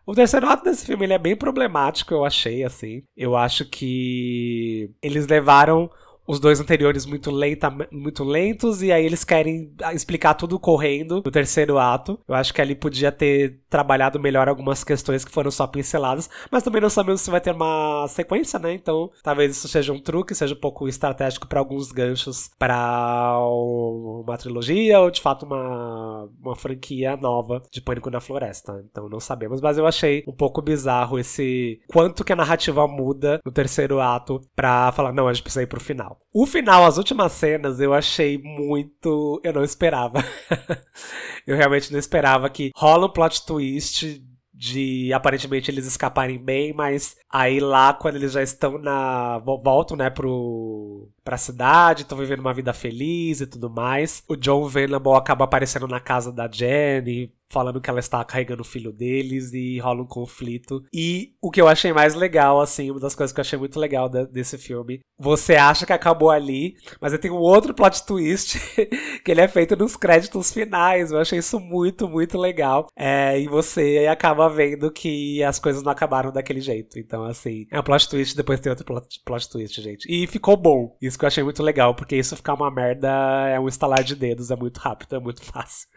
O 0.06 0.14
terceiro 0.14 0.50
ato 0.50 0.66
desse 0.66 0.86
filme 0.86 1.06
ele 1.06 1.14
é 1.14 1.20
bem 1.20 1.36
problemático, 1.36 2.14
eu 2.14 2.26
achei, 2.26 2.66
assim. 2.66 3.04
Eu 3.16 3.38
acho 3.38 3.64
que 3.64 4.92
eles 5.02 5.28
levaram 5.28 5.90
os 6.30 6.40
dois 6.40 6.60
anteriores 6.60 7.08
muito, 7.08 7.32
lenta, 7.32 7.76
muito 7.92 8.24
lentos, 8.24 8.84
e 8.84 8.92
aí 8.92 9.04
eles 9.04 9.24
querem 9.24 9.74
explicar 9.92 10.36
tudo 10.36 10.60
correndo 10.60 11.24
no 11.26 11.32
terceiro 11.32 11.80
ato. 11.80 12.20
Eu 12.28 12.36
acho 12.36 12.54
que 12.54 12.62
ali 12.62 12.76
podia 12.76 13.12
ter 13.12 13.60
trabalhado 13.68 14.20
melhor 14.20 14.48
algumas 14.48 14.84
questões 14.84 15.26
que 15.26 15.32
foram 15.32 15.50
só 15.50 15.66
pinceladas, 15.66 16.30
mas 16.52 16.62
também 16.62 16.82
não 16.82 16.90
sabemos 16.90 17.22
se 17.22 17.32
vai 17.32 17.42
ter 17.42 17.52
uma 17.52 18.06
sequência, 18.08 18.60
né? 18.60 18.76
Então, 18.76 19.10
talvez 19.24 19.58
isso 19.58 19.68
seja 19.68 19.92
um 19.92 20.00
truque, 20.00 20.36
seja 20.36 20.54
um 20.54 20.60
pouco 20.60 20.88
estratégico 20.88 21.48
para 21.48 21.60
alguns 21.60 21.92
ganchos 21.92 22.52
para 22.60 23.40
uma 23.42 24.38
trilogia 24.38 25.00
ou 25.00 25.10
de 25.10 25.22
fato 25.22 25.48
uma, 25.48 26.30
uma 26.40 26.56
franquia 26.56 27.18
nova 27.18 27.64
de 27.72 27.82
Pânico 27.82 28.12
na 28.12 28.20
Floresta. 28.20 28.86
Então, 28.88 29.10
não 29.10 29.20
sabemos, 29.20 29.62
mas 29.62 29.80
eu 29.80 29.88
achei 29.88 30.24
um 30.28 30.36
pouco 30.36 30.62
bizarro 30.62 31.18
esse 31.18 31.80
quanto 31.88 32.24
que 32.24 32.34
a 32.34 32.36
narrativa 32.36 32.88
muda 32.88 33.42
no 33.44 33.52
terceiro 33.52 34.00
ato 34.00 34.40
pra 34.56 34.92
falar, 34.92 35.12
não, 35.12 35.28
a 35.28 35.34
gente 35.34 35.42
precisa 35.42 35.64
ir 35.64 35.68
pro 35.68 35.80
final. 35.80 36.19
O 36.32 36.46
final, 36.46 36.86
as 36.86 36.98
últimas 36.98 37.32
cenas, 37.32 37.80
eu 37.80 37.94
achei 37.94 38.38
muito. 38.38 39.42
Eu 39.44 39.54
não 39.54 39.64
esperava. 39.64 40.24
eu 41.46 41.56
realmente 41.56 41.92
não 41.92 42.00
esperava 42.00 42.50
que 42.50 42.72
rola 42.76 43.08
um 43.08 43.14
plot 43.14 43.46
twist 43.46 44.24
de 44.60 45.14
aparentemente 45.14 45.72
eles 45.72 45.86
escaparem 45.86 46.38
bem, 46.38 46.74
mas 46.74 47.16
aí 47.32 47.62
lá 47.62 47.94
quando 47.94 48.18
eles 48.18 48.34
já 48.34 48.44
estão 48.44 48.78
na 48.78 49.40
voltam, 49.40 49.96
né, 49.96 50.10
pro 50.10 51.08
pra 51.30 51.38
cidade, 51.38 52.02
estão 52.02 52.18
vivendo 52.18 52.40
uma 52.40 52.56
vida 52.56 52.74
feliz 52.74 53.40
e 53.40 53.46
tudo 53.46 53.70
mais. 53.70 54.24
O 54.28 54.36
John 54.36 54.68
Venable 54.68 55.14
acaba 55.14 55.46
aparecendo 55.46 55.88
na 55.88 56.00
casa 56.00 56.32
da 56.32 56.50
Jenny, 56.52 57.32
falando 57.52 57.82
que 57.82 57.90
ela 57.90 58.00
está 58.00 58.24
carregando 58.24 58.62
o 58.62 58.66
filho 58.66 58.92
deles 58.92 59.54
e 59.54 59.80
rola 59.80 60.02
um 60.02 60.08
conflito. 60.08 60.84
E 60.94 61.34
o 61.42 61.50
que 61.50 61.62
eu 61.62 61.68
achei 61.68 61.92
mais 61.92 62.16
legal, 62.16 62.62
assim, 62.62 62.92
uma 62.92 63.00
das 63.00 63.16
coisas 63.16 63.34
que 63.34 63.40
eu 63.40 63.44
achei 63.44 63.60
muito 63.60 63.80
legal 63.80 64.08
de, 64.08 64.26
desse 64.28 64.58
filme, 64.58 65.00
você 65.20 65.56
acha 65.56 65.86
que 65.86 65.92
acabou 65.92 66.30
ali, 66.30 66.78
mas 67.02 67.18
tem 67.18 67.30
um 67.30 67.36
outro 67.36 67.74
plot 67.74 68.06
twist 68.06 68.58
que 69.24 69.32
ele 69.32 69.42
é 69.42 69.48
feito 69.48 69.76
nos 69.76 69.96
créditos 69.96 70.52
finais. 70.54 71.12
Eu 71.12 71.20
achei 71.20 71.40
isso 71.40 71.60
muito, 71.60 72.08
muito 72.08 72.38
legal. 72.38 72.88
É, 72.96 73.40
e 73.40 73.48
você 73.48 74.08
acaba 74.10 74.48
vendo 74.48 74.92
que 74.92 75.44
as 75.44 75.60
coisas 75.60 75.84
não 75.84 75.92
acabaram 75.92 76.32
daquele 76.32 76.62
jeito. 76.62 76.98
Então, 76.98 77.24
assim, 77.24 77.68
é 77.72 77.80
um 77.80 77.84
plot 77.84 78.08
twist, 78.10 78.36
depois 78.36 78.60
tem 78.60 78.70
outro 78.70 78.86
plot, 78.86 79.22
plot 79.26 79.50
twist, 79.50 79.82
gente. 79.82 80.08
E 80.10 80.26
ficou 80.28 80.56
bom. 80.56 80.96
Isso 81.02 81.19
que 81.20 81.26
eu 81.26 81.28
achei 81.28 81.44
muito 81.44 81.62
legal, 81.62 81.94
porque 81.94 82.16
isso 82.16 82.36
ficar 82.36 82.54
uma 82.54 82.72
merda 82.72 83.10
é 83.48 83.60
um 83.60 83.68
estalar 83.68 84.04
de 84.04 84.16
dedos, 84.16 84.52
é 84.52 84.56
muito 84.56 84.78
rápido, 84.78 85.16
é 85.16 85.20
muito 85.20 85.44
fácil. 85.46 85.88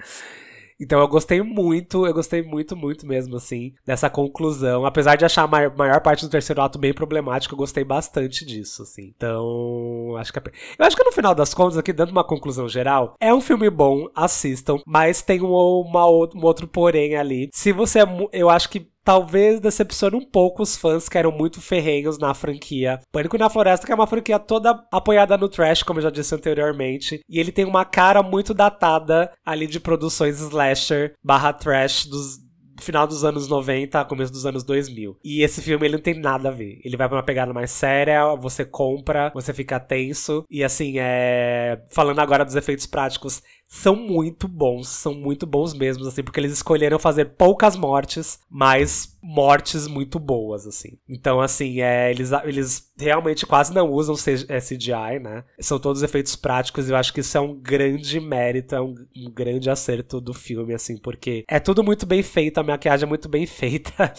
Então 0.82 0.98
eu 0.98 1.06
gostei 1.06 1.40
muito, 1.40 2.04
eu 2.04 2.12
gostei 2.12 2.42
muito, 2.42 2.76
muito 2.76 3.06
mesmo, 3.06 3.36
assim, 3.36 3.72
dessa 3.86 4.10
conclusão. 4.10 4.84
Apesar 4.84 5.14
de 5.14 5.24
achar 5.24 5.44
a 5.44 5.46
maior, 5.46 5.76
maior 5.76 6.00
parte 6.00 6.24
do 6.24 6.30
terceiro 6.30 6.60
ato 6.60 6.76
bem 6.76 6.92
problemático, 6.92 7.54
eu 7.54 7.58
gostei 7.58 7.84
bastante 7.84 8.44
disso, 8.44 8.82
assim. 8.82 9.12
Então, 9.14 10.16
acho 10.18 10.32
que 10.32 10.40
é... 10.40 10.42
Eu 10.76 10.84
acho 10.84 10.96
que 10.96 11.04
no 11.04 11.12
final 11.12 11.36
das 11.36 11.54
contas, 11.54 11.78
aqui, 11.78 11.92
dando 11.92 12.10
uma 12.10 12.24
conclusão 12.24 12.68
geral, 12.68 13.14
é 13.20 13.32
um 13.32 13.40
filme 13.40 13.70
bom, 13.70 14.08
assistam, 14.12 14.78
mas 14.84 15.22
tem 15.22 15.40
um, 15.40 15.52
uma, 15.52 16.04
um 16.04 16.42
outro 16.42 16.66
porém 16.66 17.14
ali. 17.14 17.48
Se 17.52 17.72
você 17.72 18.00
é. 18.00 18.06
Eu 18.32 18.50
acho 18.50 18.68
que 18.68 18.90
talvez 19.04 19.60
decepcione 19.60 20.16
um 20.16 20.24
pouco 20.24 20.62
os 20.62 20.76
fãs 20.76 21.08
que 21.08 21.18
eram 21.18 21.32
muito 21.32 21.60
ferrenhos 21.60 22.18
na 22.18 22.34
franquia. 22.34 23.00
Pânico 23.10 23.38
na 23.38 23.50
Floresta, 23.50 23.86
que 23.86 23.92
é 23.92 23.94
uma 23.94 24.06
franquia 24.06 24.38
toda 24.38 24.84
apoiada 24.90 25.36
no 25.36 25.48
trash, 25.48 25.82
como 25.82 25.98
eu 25.98 26.04
já 26.04 26.10
disse 26.10 26.34
anteriormente. 26.34 27.20
E 27.28 27.38
ele 27.38 27.52
tem 27.52 27.64
uma 27.64 27.84
cara 27.84 28.22
muito 28.22 28.54
datada 28.54 29.32
ali 29.44 29.66
de 29.66 29.80
produções 29.80 30.40
slasher 30.40 31.14
barra 31.22 31.52
trash 31.52 32.06
dos 32.06 32.42
final 32.80 33.06
dos 33.06 33.24
anos 33.24 33.48
90, 33.48 34.04
começo 34.06 34.32
dos 34.32 34.44
anos 34.44 34.64
2000. 34.64 35.18
E 35.24 35.42
esse 35.42 35.62
filme 35.62 35.86
ele 35.86 35.96
não 35.96 36.02
tem 36.02 36.18
nada 36.18 36.48
a 36.48 36.52
ver. 36.52 36.80
Ele 36.84 36.96
vai 36.96 37.08
pra 37.08 37.16
uma 37.16 37.22
pegada 37.22 37.52
mais 37.52 37.70
séria, 37.70 38.34
você 38.34 38.64
compra, 38.64 39.30
você 39.34 39.54
fica 39.54 39.80
tenso. 39.80 40.44
E 40.50 40.62
assim, 40.64 40.94
é. 40.98 41.82
Falando 41.90 42.18
agora 42.18 42.44
dos 42.44 42.56
efeitos 42.56 42.86
práticos, 42.86 43.42
são 43.72 43.96
muito 43.96 44.46
bons, 44.46 44.86
são 44.86 45.14
muito 45.14 45.46
bons 45.46 45.72
mesmo, 45.72 46.06
assim, 46.06 46.22
porque 46.22 46.38
eles 46.38 46.52
escolheram 46.52 46.98
fazer 46.98 47.24
poucas 47.24 47.74
mortes, 47.74 48.38
mas 48.50 49.16
mortes 49.22 49.86
muito 49.86 50.18
boas, 50.18 50.66
assim. 50.66 50.98
Então, 51.08 51.40
assim, 51.40 51.80
é, 51.80 52.10
eles, 52.10 52.32
eles 52.44 52.92
realmente 52.98 53.46
quase 53.46 53.72
não 53.72 53.90
usam 53.90 54.14
CGI, 54.14 55.18
né? 55.22 55.42
São 55.58 55.78
todos 55.78 56.02
efeitos 56.02 56.36
práticos 56.36 56.86
e 56.86 56.92
eu 56.92 56.96
acho 56.96 57.14
que 57.14 57.20
isso 57.20 57.38
é 57.38 57.40
um 57.40 57.58
grande 57.58 58.20
mérito, 58.20 58.74
é 58.74 58.80
um, 58.80 58.94
um 59.16 59.30
grande 59.32 59.70
acerto 59.70 60.20
do 60.20 60.34
filme, 60.34 60.74
assim, 60.74 60.98
porque 60.98 61.42
é 61.48 61.58
tudo 61.58 61.82
muito 61.82 62.04
bem 62.04 62.22
feito, 62.22 62.58
a 62.58 62.62
maquiagem 62.62 63.06
é 63.06 63.08
muito 63.08 63.26
bem 63.26 63.46
feita, 63.48 64.12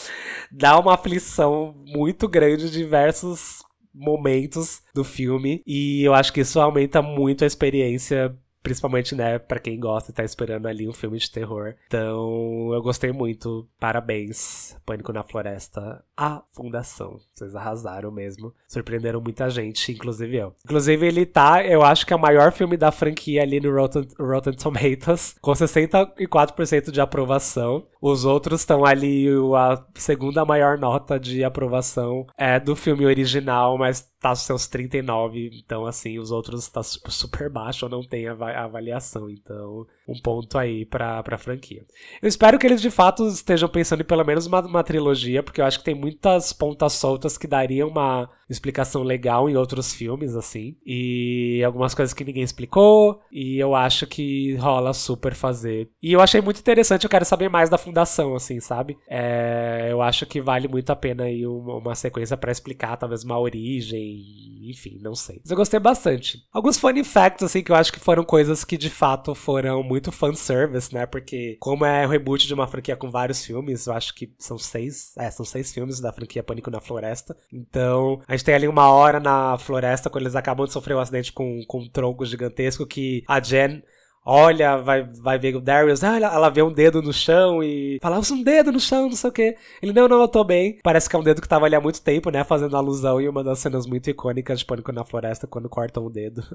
dá 0.51 0.79
uma 0.79 0.95
aflição 0.95 1.75
muito 1.85 2.27
grande 2.27 2.71
de 2.71 2.77
diversos 2.79 3.61
momentos 3.93 4.81
do 4.95 5.03
filme 5.03 5.61
e 5.67 6.01
eu 6.01 6.15
acho 6.15 6.33
que 6.33 6.41
isso 6.41 6.59
aumenta 6.59 7.03
muito 7.03 7.43
a 7.43 7.47
experiência 7.47 8.35
Principalmente, 8.63 9.13
né, 9.13 9.37
pra 9.37 9.59
quem 9.59 9.79
gosta 9.79 10.09
e 10.09 10.13
tá 10.13 10.23
esperando 10.23 10.67
ali 10.67 10.87
um 10.87 10.93
filme 10.93 11.17
de 11.17 11.29
terror. 11.29 11.75
Então, 11.87 12.71
eu 12.73 12.81
gostei 12.81 13.11
muito. 13.11 13.67
Parabéns, 13.79 14.75
Pânico 14.85 15.11
na 15.11 15.21
Floresta. 15.21 16.03
A 16.15 16.41
Fundação. 16.53 17.19
Vocês 17.33 17.55
arrasaram 17.55 18.11
mesmo. 18.11 18.53
Surpreenderam 18.67 19.19
muita 19.19 19.49
gente, 19.49 19.91
inclusive 19.91 20.37
eu. 20.37 20.55
Inclusive, 20.63 21.05
ele 21.05 21.25
tá, 21.25 21.65
eu 21.65 21.83
acho 21.83 22.05
que 22.05 22.13
é 22.13 22.15
o 22.15 22.19
maior 22.19 22.51
filme 22.51 22.77
da 22.77 22.91
franquia 22.91 23.41
ali 23.41 23.59
no 23.59 23.73
Rotten, 23.73 24.07
Rotten 24.19 24.53
Tomatoes, 24.53 25.35
com 25.41 25.51
64% 25.51 26.91
de 26.91 27.01
aprovação. 27.01 27.85
Os 28.01 28.25
outros 28.25 28.61
estão 28.61 28.85
ali, 28.85 29.27
a 29.55 29.83
segunda 29.95 30.45
maior 30.45 30.77
nota 30.77 31.19
de 31.19 31.43
aprovação 31.43 32.27
é 32.37 32.59
do 32.59 32.75
filme 32.75 33.05
original, 33.05 33.77
mas 33.77 34.11
tá 34.23 34.33
seus 34.35 34.67
39, 34.67 35.49
então 35.53 35.85
assim, 35.85 36.17
os 36.17 36.31
outros 36.31 36.69
tá 36.69 36.81
super 36.81 37.49
baixo 37.49 37.85
ou 37.85 37.91
não 37.91 38.01
tem 38.01 38.25
avaliação, 38.27 39.29
então 39.29 39.85
um 40.07 40.19
ponto 40.19 40.57
aí 40.57 40.85
pra, 40.85 41.21
pra 41.23 41.37
franquia. 41.37 41.83
Eu 42.21 42.27
espero 42.27 42.59
que 42.59 42.67
eles 42.67 42.81
de 42.81 42.91
fato 42.91 43.27
estejam 43.27 43.69
pensando 43.69 44.01
em 44.01 44.05
pelo 44.05 44.23
menos 44.23 44.45
uma, 44.45 44.59
uma 44.61 44.83
trilogia, 44.83 45.41
porque 45.41 45.61
eu 45.61 45.65
acho 45.65 45.79
que 45.79 45.85
tem 45.85 45.95
muitas 45.95 46.51
pontas 46.51 46.93
soltas 46.93 47.37
que 47.37 47.47
dariam 47.47 47.89
uma 47.89 48.29
explicação 48.49 49.03
legal 49.03 49.49
em 49.49 49.55
outros 49.55 49.93
filmes, 49.93 50.35
assim, 50.35 50.75
e 50.85 51.63
algumas 51.65 51.95
coisas 51.95 52.13
que 52.13 52.23
ninguém 52.23 52.43
explicou, 52.43 53.21
e 53.31 53.57
eu 53.57 53.73
acho 53.73 54.05
que 54.05 54.55
rola 54.55 54.93
super 54.93 55.33
fazer. 55.33 55.89
E 56.01 56.11
eu 56.13 56.21
achei 56.21 56.41
muito 56.41 56.59
interessante, 56.59 57.03
eu 57.03 57.09
quero 57.09 57.25
saber 57.25 57.49
mais 57.49 57.69
da 57.69 57.77
fundação, 57.77 58.35
assim, 58.35 58.59
sabe? 58.59 58.97
É, 59.07 59.87
eu 59.89 60.01
acho 60.01 60.25
que 60.25 60.41
vale 60.41 60.67
muito 60.67 60.89
a 60.91 60.95
pena 60.95 61.23
aí 61.23 61.47
uma, 61.47 61.77
uma 61.77 61.95
sequência 61.95 62.37
para 62.37 62.51
explicar 62.51 62.97
talvez 62.97 63.23
uma 63.23 63.39
origem 63.39 64.52
enfim, 64.69 64.99
não 65.01 65.15
sei. 65.15 65.39
Mas 65.43 65.51
eu 65.51 65.57
gostei 65.57 65.79
bastante. 65.79 66.39
Alguns 66.51 66.77
funny 66.77 67.03
facts, 67.03 67.43
assim, 67.43 67.63
que 67.63 67.71
eu 67.71 67.75
acho 67.75 67.91
que 67.91 67.99
foram 67.99 68.23
coisas 68.23 68.63
que 68.63 68.77
de 68.77 68.89
fato 68.89 69.33
foram 69.35 69.83
muito 69.83 70.11
fanservice, 70.11 70.93
né? 70.93 71.05
Porque, 71.05 71.57
como 71.59 71.85
é 71.85 72.05
o 72.05 72.09
reboot 72.09 72.47
de 72.47 72.53
uma 72.53 72.67
franquia 72.67 72.95
com 72.95 73.09
vários 73.09 73.45
filmes, 73.45 73.87
eu 73.87 73.93
acho 73.93 74.13
que 74.13 74.33
são 74.37 74.57
seis. 74.57 75.13
É, 75.17 75.29
são 75.31 75.45
seis 75.45 75.73
filmes 75.73 75.99
da 75.99 76.11
franquia 76.13 76.43
Pânico 76.43 76.71
na 76.71 76.81
Floresta. 76.81 77.35
Então, 77.51 78.21
a 78.27 78.35
gente 78.35 78.45
tem 78.45 78.55
ali 78.55 78.67
uma 78.67 78.89
hora 78.89 79.19
na 79.19 79.57
floresta 79.57 80.09
quando 80.09 80.23
eles 80.23 80.35
acabam 80.35 80.65
de 80.65 80.73
sofrer 80.73 80.95
um 80.95 80.99
acidente 80.99 81.31
com, 81.31 81.61
com 81.67 81.79
um 81.79 81.89
tronco 81.89 82.25
gigantesco 82.25 82.85
que 82.85 83.23
a 83.27 83.39
Jen 83.39 83.81
olha, 84.25 84.77
vai, 84.77 85.03
vai 85.03 85.37
ver 85.37 85.55
o 85.55 85.61
Darius, 85.61 86.03
ah, 86.03 86.17
ela, 86.17 86.49
vê 86.49 86.61
um 86.61 86.71
dedo 86.71 87.01
no 87.01 87.13
chão 87.13 87.63
e 87.63 87.99
fala, 88.01 88.19
usa 88.19 88.33
um 88.33 88.43
dedo 88.43 88.71
no 88.71 88.79
chão, 88.79 89.09
não 89.09 89.15
sei 89.15 89.29
o 89.29 89.33
que. 89.33 89.55
Ele, 89.81 89.93
não, 89.93 90.07
não, 90.07 90.21
eu 90.21 90.27
tô 90.27 90.43
bem. 90.43 90.79
Parece 90.83 91.09
que 91.09 91.15
é 91.15 91.19
um 91.19 91.23
dedo 91.23 91.41
que 91.41 91.47
tava 91.47 91.65
ali 91.65 91.75
há 91.75 91.81
muito 91.81 92.01
tempo, 92.01 92.29
né, 92.29 92.43
fazendo 92.43 92.77
alusão 92.77 93.19
em 93.19 93.27
uma 93.27 93.43
das 93.43 93.59
cenas 93.59 93.85
muito 93.85 94.09
icônicas 94.09 94.59
de 94.59 94.65
Pânico 94.65 94.91
na 94.91 95.03
Floresta, 95.03 95.47
quando 95.47 95.69
cortam 95.69 96.05
o 96.05 96.09
dedo. 96.09 96.43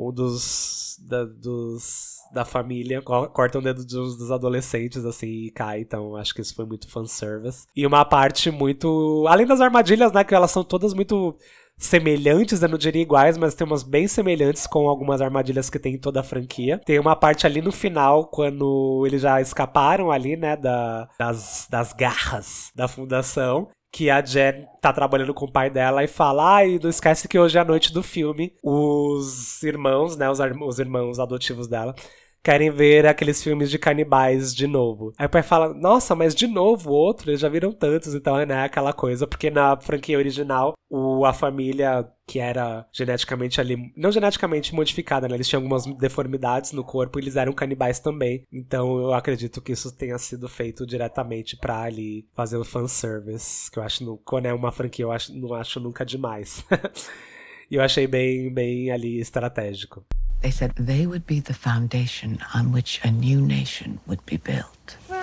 Um 0.00 0.12
dos, 0.12 0.96
da, 1.08 1.24
dos 1.24 2.18
da 2.32 2.44
família, 2.44 3.02
cortam 3.02 3.60
o 3.60 3.64
dedo 3.64 3.84
dos, 3.84 4.16
dos 4.16 4.30
adolescentes, 4.30 5.04
assim, 5.04 5.26
e 5.26 5.50
cai, 5.50 5.80
então 5.80 6.14
acho 6.14 6.34
que 6.34 6.40
isso 6.40 6.54
foi 6.54 6.64
muito 6.64 6.88
fanservice. 6.88 7.66
E 7.74 7.86
uma 7.86 8.04
parte 8.04 8.50
muito, 8.50 9.24
além 9.28 9.46
das 9.46 9.60
armadilhas, 9.60 10.12
né, 10.12 10.22
que 10.22 10.34
elas 10.34 10.50
são 10.50 10.62
todas 10.62 10.94
muito 10.94 11.36
semelhantes, 11.78 12.62
eu 12.62 12.68
não 12.68 12.76
diria 12.76 13.02
iguais, 13.02 13.38
mas 13.38 13.54
tem 13.54 13.66
umas 13.66 13.82
bem 13.82 14.08
semelhantes 14.08 14.66
com 14.66 14.88
algumas 14.88 15.20
armadilhas 15.20 15.70
que 15.70 15.78
tem 15.78 15.94
em 15.94 15.98
toda 15.98 16.20
a 16.20 16.24
franquia. 16.24 16.80
Tem 16.84 16.98
uma 16.98 17.14
parte 17.14 17.46
ali 17.46 17.62
no 17.62 17.72
final, 17.72 18.26
quando 18.26 19.04
eles 19.06 19.22
já 19.22 19.40
escaparam 19.40 20.10
ali, 20.10 20.36
né, 20.36 20.56
da, 20.56 21.08
das, 21.18 21.66
das 21.70 21.92
garras 21.92 22.70
da 22.74 22.88
fundação 22.88 23.68
que 23.90 24.10
a 24.10 24.22
Jen 24.22 24.66
tá 24.82 24.92
trabalhando 24.92 25.32
com 25.32 25.46
o 25.46 25.50
pai 25.50 25.70
dela 25.70 26.04
e 26.04 26.08
fala: 26.08 26.60
ah, 26.60 26.66
não 26.82 26.90
esquece 26.90 27.26
que 27.26 27.38
hoje 27.38 27.56
é 27.56 27.60
a 27.60 27.64
noite 27.64 27.92
do 27.92 28.02
filme. 28.02 28.52
Os 28.62 29.62
irmãos, 29.62 30.16
né, 30.16 30.28
os, 30.28 30.38
os 30.38 30.78
irmãos 30.78 31.18
adotivos 31.18 31.68
dela, 31.68 31.94
querem 32.42 32.70
ver 32.70 33.06
aqueles 33.06 33.42
filmes 33.42 33.70
de 33.70 33.78
canibais 33.78 34.54
de 34.54 34.66
novo. 34.66 35.12
Aí 35.18 35.26
o 35.26 35.30
pai 35.30 35.42
fala, 35.42 35.74
nossa, 35.74 36.14
mas 36.14 36.34
de 36.34 36.46
novo 36.46 36.90
outro, 36.90 37.30
eles 37.30 37.40
já 37.40 37.48
viram 37.48 37.72
tantos, 37.72 38.14
então 38.14 38.38
é 38.38 38.46
né, 38.46 38.62
aquela 38.62 38.92
coisa, 38.92 39.26
porque 39.26 39.50
na 39.50 39.76
franquia 39.80 40.18
original, 40.18 40.74
o, 40.88 41.24
a 41.24 41.32
família 41.32 42.08
que 42.26 42.38
era 42.38 42.86
geneticamente 42.92 43.58
ali, 43.58 43.90
não 43.96 44.12
geneticamente 44.12 44.74
modificada, 44.74 45.26
né? 45.26 45.34
Eles 45.34 45.48
tinham 45.48 45.62
algumas 45.62 45.86
deformidades 45.96 46.72
no 46.72 46.84
corpo 46.84 47.18
e 47.18 47.22
eles 47.22 47.36
eram 47.36 47.54
canibais 47.54 47.98
também. 47.98 48.44
Então 48.52 48.98
eu 48.98 49.14
acredito 49.14 49.62
que 49.62 49.72
isso 49.72 49.90
tenha 49.90 50.18
sido 50.18 50.46
feito 50.46 50.86
diretamente 50.86 51.56
para 51.56 51.82
ali 51.82 52.28
fazer 52.34 52.58
o 52.58 52.64
fanservice, 52.64 53.70
que 53.70 53.78
eu 53.78 53.82
acho, 53.82 54.04
no, 54.04 54.18
quando 54.18 54.44
é 54.44 54.52
uma 54.52 54.70
franquia, 54.70 55.06
eu 55.06 55.12
acho, 55.12 55.34
não 55.34 55.54
acho 55.54 55.80
nunca 55.80 56.04
demais. 56.04 56.62
e 57.70 57.76
eu 57.76 57.82
achei 57.82 58.06
bem, 58.06 58.52
bem 58.52 58.90
ali 58.90 59.18
estratégico. 59.18 60.04
They 60.40 60.52
said 60.52 60.72
they 60.76 61.04
would 61.04 61.26
be 61.26 61.40
the 61.40 61.52
foundation 61.52 62.38
on 62.54 62.70
which 62.72 63.00
a 63.02 63.10
new 63.10 63.40
nation 63.40 63.98
would 64.06 64.24
be 64.24 64.36
built. 64.36 64.96
From 65.06 65.18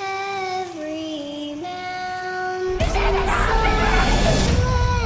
every 0.00 1.54
mountain, 1.54 3.14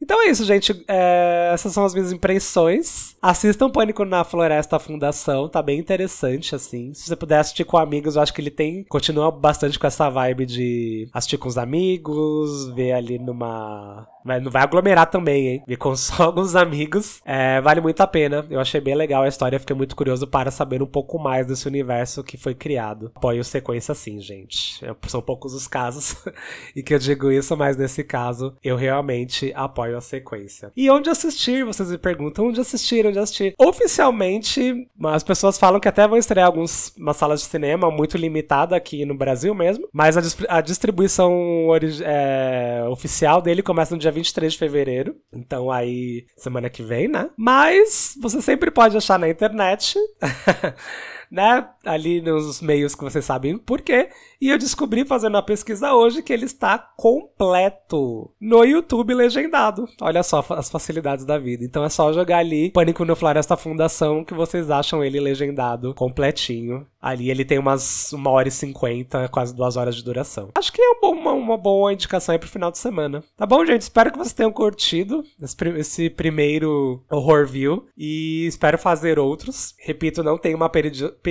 Então 0.01 0.21
é 0.21 0.29
isso, 0.29 0.43
gente. 0.43 0.83
É 0.89 1.22
essas 1.53 1.73
são 1.73 1.85
as 1.85 1.93
minhas 1.93 2.11
impressões. 2.11 3.15
Assistam 3.21 3.69
Pânico 3.69 4.03
na 4.05 4.23
Floresta 4.23 4.79
Fundação, 4.79 5.47
tá 5.47 5.61
bem 5.61 5.79
interessante, 5.79 6.55
assim. 6.55 6.93
Se 6.93 7.07
você 7.07 7.15
puder 7.15 7.39
assistir 7.39 7.63
com 7.63 7.77
amigos, 7.77 8.15
eu 8.15 8.21
acho 8.21 8.33
que 8.33 8.41
ele 8.41 8.51
tem. 8.51 8.83
Continua 8.85 9.31
bastante 9.31 9.79
com 9.79 9.87
essa 9.87 10.09
vibe 10.09 10.45
de 10.45 11.09
assistir 11.13 11.37
com 11.37 11.47
os 11.47 11.57
amigos, 11.57 12.67
ver 12.73 12.93
ali 12.93 13.19
numa 13.19 14.07
mas 14.23 14.41
não 14.41 14.51
vai 14.51 14.63
aglomerar 14.63 15.09
também, 15.09 15.47
hein? 15.47 15.63
Ver 15.67 15.77
com 15.77 15.95
só 15.95 16.23
alguns 16.23 16.55
amigos. 16.55 17.21
É, 17.25 17.59
vale 17.61 17.81
muito 17.81 18.01
a 18.01 18.07
pena. 18.07 18.45
Eu 18.49 18.59
achei 18.59 18.79
bem 18.79 18.95
legal 18.95 19.23
a 19.23 19.27
história. 19.27 19.59
Fiquei 19.59 19.75
muito 19.75 19.95
curioso 19.95 20.27
para 20.27 20.51
saber 20.51 20.81
um 20.81 20.87
pouco 20.87 21.19
mais 21.19 21.47
desse 21.47 21.67
universo 21.67 22.23
que 22.23 22.37
foi 22.37 22.55
criado. 22.55 23.11
Apoio 23.15 23.43
sequência 23.43 23.93
sim, 23.93 24.19
gente. 24.19 24.83
São 25.07 25.21
poucos 25.21 25.53
os 25.53 25.67
casos 25.67 26.15
e 26.75 26.81
que 26.81 26.93
eu 26.93 26.99
digo 26.99 27.31
isso, 27.31 27.55
mas 27.57 27.77
nesse 27.77 28.03
caso 28.03 28.55
eu 28.63 28.75
realmente 28.75 29.51
apoio 29.55 29.97
a 29.97 30.01
sequência. 30.01 30.71
E 30.75 30.89
onde 30.89 31.09
assistir? 31.09 31.65
Vocês 31.65 31.89
me 31.91 31.97
perguntam 31.97 32.47
onde 32.47 32.61
assistir, 32.61 33.05
onde 33.05 33.19
assistir. 33.19 33.53
Oficialmente, 33.57 34.87
as 35.05 35.23
pessoas 35.23 35.57
falam 35.57 35.79
que 35.79 35.87
até 35.87 36.07
vão 36.07 36.17
estrear 36.17 36.47
algumas 36.47 36.93
salas 37.13 37.41
de 37.41 37.47
cinema 37.47 37.91
muito 37.91 38.17
limitada 38.17 38.75
aqui 38.75 39.05
no 39.05 39.15
Brasil 39.15 39.53
mesmo. 39.53 39.87
Mas 39.91 40.17
a, 40.17 40.57
a 40.57 40.61
distribuição 40.61 41.69
é, 42.03 42.85
oficial 42.89 43.41
dele 43.41 43.61
começa 43.61 43.93
no 43.93 43.99
dia 43.99 44.12
23 44.13 44.53
de 44.53 44.59
fevereiro. 44.59 45.15
Então 45.33 45.69
aí, 45.69 46.25
semana 46.37 46.69
que 46.69 46.83
vem, 46.83 47.07
né? 47.07 47.29
Mas 47.37 48.15
você 48.21 48.41
sempre 48.41 48.71
pode 48.71 48.95
achar 48.95 49.19
na 49.19 49.29
internet. 49.29 49.97
né? 51.33 51.67
Ali 51.83 52.21
nos 52.21 52.61
meios 52.61 52.93
que 52.93 53.03
vocês 53.03 53.25
sabem 53.25 53.57
por 53.57 53.81
quê. 53.81 54.09
E 54.39 54.49
eu 54.49 54.57
descobri 54.57 55.03
fazendo 55.03 55.35
a 55.35 55.41
pesquisa 55.41 55.93
hoje 55.93 56.21
que 56.21 56.31
ele 56.31 56.45
está 56.45 56.77
completo 56.77 58.31
no 58.39 58.63
YouTube 58.63 59.15
legendado. 59.15 59.87
Olha 59.99 60.21
só 60.21 60.45
as 60.51 60.69
facilidades 60.69 61.25
da 61.25 61.39
vida. 61.39 61.63
Então 61.63 61.83
é 61.83 61.89
só 61.89 62.13
jogar 62.13 62.37
ali 62.37 62.69
Pânico 62.69 63.03
no 63.03 63.15
Floresta 63.15 63.57
Fundação 63.57 64.23
que 64.23 64.33
vocês 64.33 64.69
acham 64.69 65.03
ele 65.03 65.19
legendado 65.19 65.95
completinho. 65.95 66.85
Ali 67.01 67.31
ele 67.31 67.43
tem 67.43 67.57
umas 67.57 68.13
uma 68.13 68.29
hora 68.29 68.47
e 68.47 68.51
cinquenta, 68.51 69.27
quase 69.27 69.55
duas 69.55 69.75
horas 69.75 69.95
de 69.95 70.03
duração. 70.03 70.49
Acho 70.55 70.71
que 70.71 70.81
é 70.81 70.89
uma, 70.89 71.09
uma, 71.09 71.31
uma 71.33 71.57
boa 71.57 71.91
indicação 71.91 72.33
aí 72.33 72.39
pro 72.39 72.47
final 72.47 72.69
de 72.69 72.77
semana. 72.77 73.23
Tá 73.35 73.45
bom, 73.45 73.65
gente? 73.65 73.81
Espero 73.81 74.11
que 74.11 74.17
vocês 74.17 74.33
tenham 74.33 74.51
curtido 74.51 75.23
esse, 75.41 75.55
esse 75.77 76.09
primeiro 76.09 77.03
horror 77.09 77.47
view. 77.47 77.87
E 77.97 78.45
espero 78.45 78.77
fazer 78.77 79.17
outros. 79.17 79.73
Repito, 79.79 80.21
não 80.21 80.37
tem 80.37 80.53
uma 80.53 80.69
periodicidade 80.69 81.22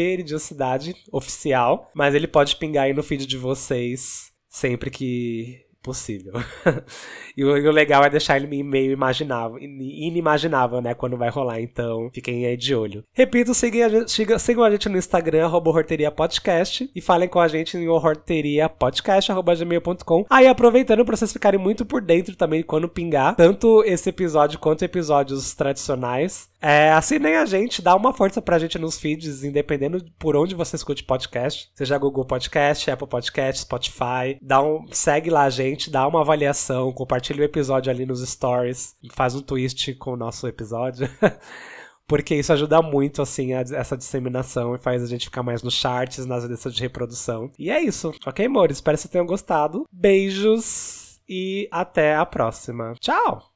oficial, 1.12 1.90
mas 1.94 2.14
ele 2.14 2.26
pode 2.26 2.56
pingar 2.56 2.84
aí 2.84 2.94
no 2.94 3.02
feed 3.02 3.26
de 3.26 3.36
vocês 3.36 4.32
sempre 4.48 4.90
que 4.90 5.62
possível. 5.82 6.34
e, 7.36 7.44
o, 7.44 7.72
legal 7.72 8.04
é 8.04 8.10
deixar 8.10 8.36
ele 8.36 8.62
meio 8.62 8.92
imaginável, 8.92 9.58
inimaginável, 9.58 10.80
né, 10.80 10.94
quando 10.94 11.16
vai 11.16 11.28
rolar, 11.28 11.60
então 11.60 12.08
fiquem 12.14 12.46
aí 12.46 12.56
de 12.56 12.72
olho. 12.74 13.04
Repito, 13.12 13.52
sigam 13.52 13.84
a 13.84 13.88
gente, 13.88 14.12
sigam, 14.38 14.64
a 14.64 14.70
gente 14.70 14.88
no 14.88 14.96
Instagram, 14.96 15.46
arroba 15.46 15.72
Podcast, 16.14 16.88
e 16.94 17.00
falem 17.00 17.28
com 17.28 17.40
a 17.40 17.48
gente 17.48 17.76
em 17.76 17.88
horrorteriapodcast.gmail.com. 17.88 20.26
Aí, 20.30 20.46
aproveitando 20.46 21.04
pra 21.04 21.16
vocês 21.16 21.32
ficarem 21.32 21.58
muito 21.58 21.84
por 21.84 22.00
dentro 22.00 22.36
também 22.36 22.62
quando 22.62 22.88
pingar, 22.88 23.34
tanto 23.34 23.82
esse 23.84 24.08
episódio 24.08 24.60
quanto 24.60 24.84
episódios 24.84 25.52
tradicionais, 25.54 26.51
é, 26.62 26.92
assinem 26.92 27.36
a 27.36 27.44
gente, 27.44 27.82
dá 27.82 27.94
uma 27.94 28.12
força 28.12 28.40
pra 28.40 28.58
gente 28.58 28.78
nos 28.78 28.98
feeds, 28.98 29.42
independendo 29.42 30.04
por 30.18 30.36
onde 30.36 30.54
você 30.54 30.76
escute 30.76 31.02
podcast, 31.02 31.70
seja 31.74 31.98
Google 31.98 32.24
Podcast, 32.24 32.88
Apple 32.90 33.08
Podcast, 33.08 33.62
Spotify, 33.62 34.38
dá 34.40 34.62
um, 34.62 34.86
segue 34.92 35.28
lá 35.28 35.42
a 35.42 35.50
gente, 35.50 35.90
dá 35.90 36.06
uma 36.06 36.20
avaliação, 36.20 36.92
compartilha 36.92 37.40
o 37.40 37.44
episódio 37.44 37.90
ali 37.90 38.06
nos 38.06 38.26
stories, 38.26 38.94
faz 39.12 39.34
um 39.34 39.42
twist 39.42 39.92
com 39.94 40.12
o 40.12 40.16
nosso 40.16 40.46
episódio. 40.46 41.08
porque 42.06 42.34
isso 42.34 42.52
ajuda 42.52 42.80
muito, 42.82 43.22
assim, 43.22 43.54
a, 43.54 43.60
essa 43.60 43.96
disseminação 43.96 44.74
e 44.74 44.78
faz 44.78 45.02
a 45.02 45.06
gente 45.06 45.24
ficar 45.24 45.42
mais 45.42 45.62
nos 45.62 45.74
charts, 45.74 46.26
nas 46.26 46.44
listas 46.44 46.74
de 46.74 46.82
reprodução. 46.82 47.50
E 47.58 47.70
é 47.70 47.80
isso, 47.80 48.12
ok, 48.24 48.46
amor? 48.46 48.70
Espero 48.70 48.96
que 48.96 49.02
vocês 49.02 49.10
tenham 49.10 49.26
gostado. 49.26 49.84
Beijos 49.90 51.18
e 51.28 51.68
até 51.72 52.14
a 52.14 52.26
próxima. 52.26 52.94
Tchau! 53.00 53.50